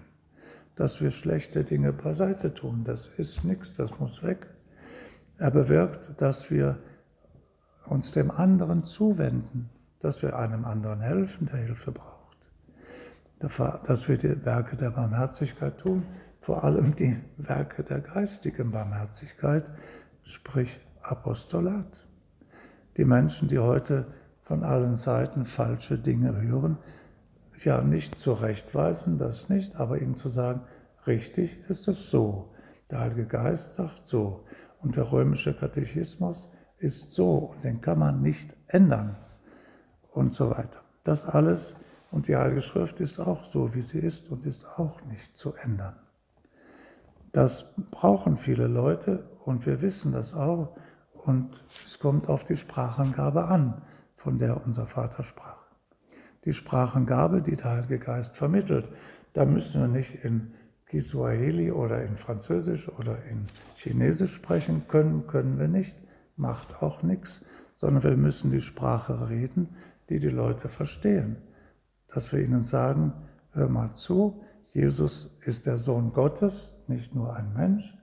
dass 0.75 1.01
wir 1.01 1.11
schlechte 1.11 1.65
Dinge 1.65 1.91
beiseite 1.91 2.53
tun. 2.53 2.83
Das 2.85 3.09
ist 3.17 3.43
nichts, 3.43 3.75
das 3.75 3.99
muss 3.99 4.23
weg. 4.23 4.47
Er 5.39 5.51
bewirkt, 5.51 6.21
dass 6.21 6.51
wir 6.51 6.77
uns 7.85 8.11
dem 8.11 8.29
anderen 8.29 8.83
zuwenden, 8.83 9.69
dass 10.01 10.21
wir 10.21 10.37
einem 10.37 10.65
anderen 10.65 10.99
helfen, 10.99 11.47
der 11.47 11.59
Hilfe 11.59 11.93
braucht. 11.93 12.51
Dass 13.39 14.09
wir 14.09 14.17
die 14.17 14.45
Werke 14.45 14.75
der 14.75 14.91
Barmherzigkeit 14.91 15.77
tun, 15.77 16.05
vor 16.41 16.65
allem 16.65 16.93
die 16.93 17.17
Werke 17.37 17.83
der 17.83 18.01
geistigen 18.01 18.71
Barmherzigkeit, 18.71 19.71
sprich 20.23 20.81
Apostolat. 21.01 22.05
Die 22.97 23.05
Menschen, 23.05 23.47
die 23.47 23.59
heute 23.59 24.07
von 24.41 24.65
allen 24.65 24.97
Seiten 24.97 25.45
falsche 25.45 25.97
Dinge 25.97 26.35
hören, 26.41 26.77
ja 27.63 27.81
nicht 27.81 28.19
zurechtweisen, 28.19 29.17
das 29.17 29.47
nicht, 29.47 29.77
aber 29.77 30.01
ihnen 30.01 30.17
zu 30.17 30.27
sagen, 30.27 30.61
richtig 31.07 31.57
ist 31.69 31.87
es 31.87 32.11
so. 32.11 32.53
Der 32.91 32.99
Heilige 32.99 33.25
Geist 33.25 33.75
sagt 33.75 34.05
so 34.05 34.43
und 34.81 34.95
der 34.95 35.11
römische 35.11 35.53
Katechismus 35.53 36.49
ist 36.77 37.11
so 37.11 37.35
und 37.37 37.63
den 37.63 37.81
kann 37.81 37.99
man 37.99 38.21
nicht 38.21 38.55
ändern 38.67 39.17
und 40.11 40.33
so 40.33 40.49
weiter. 40.49 40.81
Das 41.03 41.25
alles 41.25 41.75
und 42.11 42.27
die 42.27 42.35
Heilige 42.35 42.61
Schrift 42.61 42.99
ist 42.99 43.19
auch 43.19 43.43
so, 43.43 43.73
wie 43.73 43.81
sie 43.81 43.99
ist 43.99 44.29
und 44.29 44.45
ist 44.45 44.65
auch 44.77 45.01
nicht 45.05 45.37
zu 45.37 45.53
ändern. 45.53 45.95
Das 47.31 47.65
brauchen 47.91 48.37
viele 48.37 48.67
Leute 48.67 49.29
und 49.45 49.65
wir 49.65 49.81
wissen 49.81 50.11
das 50.11 50.33
auch. 50.33 50.75
Und 51.13 51.63
es 51.85 51.99
kommt 51.99 52.27
auf 52.27 52.43
die 52.43 52.55
Sprachengabe 52.55 53.45
an, 53.45 53.81
von 54.15 54.37
der 54.37 54.65
unser 54.65 54.87
Vater 54.87 55.23
sprach. 55.23 55.57
Die 56.45 56.53
Sprachengabe, 56.53 57.41
die 57.41 57.55
der 57.55 57.71
Heilige 57.71 57.99
Geist 57.99 58.35
vermittelt. 58.35 58.89
Da 59.33 59.45
müssen 59.45 59.81
wir 59.81 59.87
nicht 59.87 60.23
in 60.23 60.53
Kiswahili 60.89 61.71
oder 61.71 62.03
in 62.03 62.17
Französisch 62.17 62.89
oder 62.89 63.23
in 63.25 63.45
Chinesisch 63.75 64.33
sprechen 64.33 64.87
können, 64.87 65.27
können 65.27 65.59
wir 65.59 65.67
nicht, 65.67 65.97
macht 66.35 66.81
auch 66.81 67.03
nichts, 67.03 67.41
sondern 67.75 68.03
wir 68.03 68.17
müssen 68.17 68.49
die 68.49 68.61
Sprache 68.61 69.29
reden, 69.29 69.69
die 70.09 70.19
die 70.19 70.29
Leute 70.29 70.67
verstehen. 70.67 71.37
Dass 72.11 72.33
wir 72.33 72.41
ihnen 72.41 72.63
sagen, 72.63 73.13
hör 73.51 73.69
mal 73.69 73.93
zu, 73.93 74.41
Jesus 74.67 75.29
ist 75.45 75.67
der 75.67 75.77
Sohn 75.77 76.11
Gottes, 76.11 76.73
nicht 76.87 77.13
nur 77.13 77.35
ein 77.35 77.53
Mensch. 77.53 77.95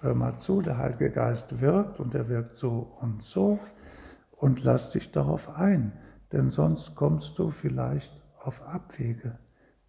Hör 0.00 0.14
mal 0.14 0.36
zu, 0.36 0.60
der 0.60 0.76
Heilige 0.76 1.10
Geist 1.10 1.60
wirkt 1.62 1.98
und 2.00 2.14
er 2.14 2.28
wirkt 2.28 2.56
so 2.56 2.96
und 3.00 3.22
so. 3.22 3.58
Und 4.30 4.62
lass 4.62 4.90
dich 4.90 5.10
darauf 5.10 5.56
ein, 5.56 5.92
denn 6.32 6.50
sonst 6.50 6.94
kommst 6.94 7.38
du 7.38 7.48
vielleicht 7.48 8.22
auf 8.42 8.60
Abwege, 8.62 9.38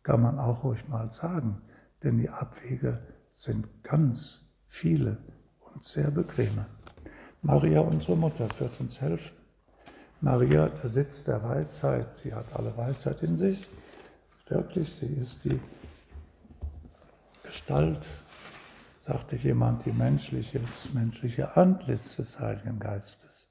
kann 0.03 0.21
man 0.21 0.39
auch 0.39 0.63
ruhig 0.63 0.87
mal 0.87 1.09
sagen, 1.09 1.61
denn 2.03 2.17
die 2.17 2.29
Abwege 2.29 2.99
sind 3.33 3.83
ganz 3.83 4.45
viele 4.67 5.17
und 5.59 5.83
sehr 5.83 6.11
bequeme. 6.11 6.65
Maria, 7.41 7.81
unsere 7.81 8.17
Mutter, 8.17 8.47
wird 8.59 8.79
uns 8.79 8.99
helfen. 8.99 9.35
Maria, 10.21 10.67
der 10.69 10.89
Sitz 10.89 11.23
der 11.23 11.43
Weisheit, 11.43 12.15
sie 12.17 12.33
hat 12.33 12.45
alle 12.53 12.75
Weisheit 12.75 13.21
in 13.21 13.37
sich. 13.37 13.67
Wirklich, 14.49 14.95
sie 14.95 15.13
ist 15.13 15.45
die 15.45 15.59
Gestalt, 17.43 18.09
sagte 18.99 19.35
jemand, 19.35 19.85
die 19.85 19.91
menschliche, 19.91 20.59
das 20.59 20.93
menschliche 20.93 21.55
Antlitz 21.55 22.15
des 22.15 22.39
Heiligen 22.39 22.79
Geistes. 22.79 23.49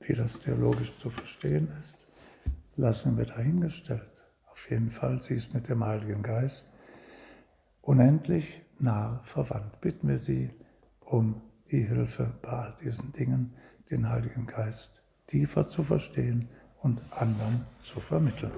Wie 0.00 0.14
das 0.14 0.38
theologisch 0.38 0.96
zu 0.96 1.10
verstehen 1.10 1.68
ist, 1.78 2.08
lassen 2.76 3.18
wir 3.18 3.26
dahingestellt. 3.26 4.24
Auf 4.50 4.70
jeden 4.70 4.90
Fall, 4.90 5.22
sie 5.22 5.34
ist 5.34 5.52
mit 5.52 5.68
dem 5.68 5.84
Heiligen 5.84 6.22
Geist 6.22 6.69
unendlich 7.82 8.62
nah 8.78 9.20
verwandt. 9.24 9.80
Bitten 9.80 10.08
wir 10.08 10.18
sie 10.18 10.50
um 11.00 11.40
die 11.70 11.82
Hilfe 11.82 12.32
bei 12.42 12.50
all 12.50 12.76
diesen 12.82 13.12
Dingen, 13.12 13.54
den 13.90 14.08
Heiligen 14.08 14.46
Geist 14.46 15.02
tiefer 15.26 15.66
zu 15.66 15.82
verstehen 15.82 16.48
und 16.80 17.02
anderen 17.10 17.66
zu 17.80 18.00
vermitteln. 18.00 18.52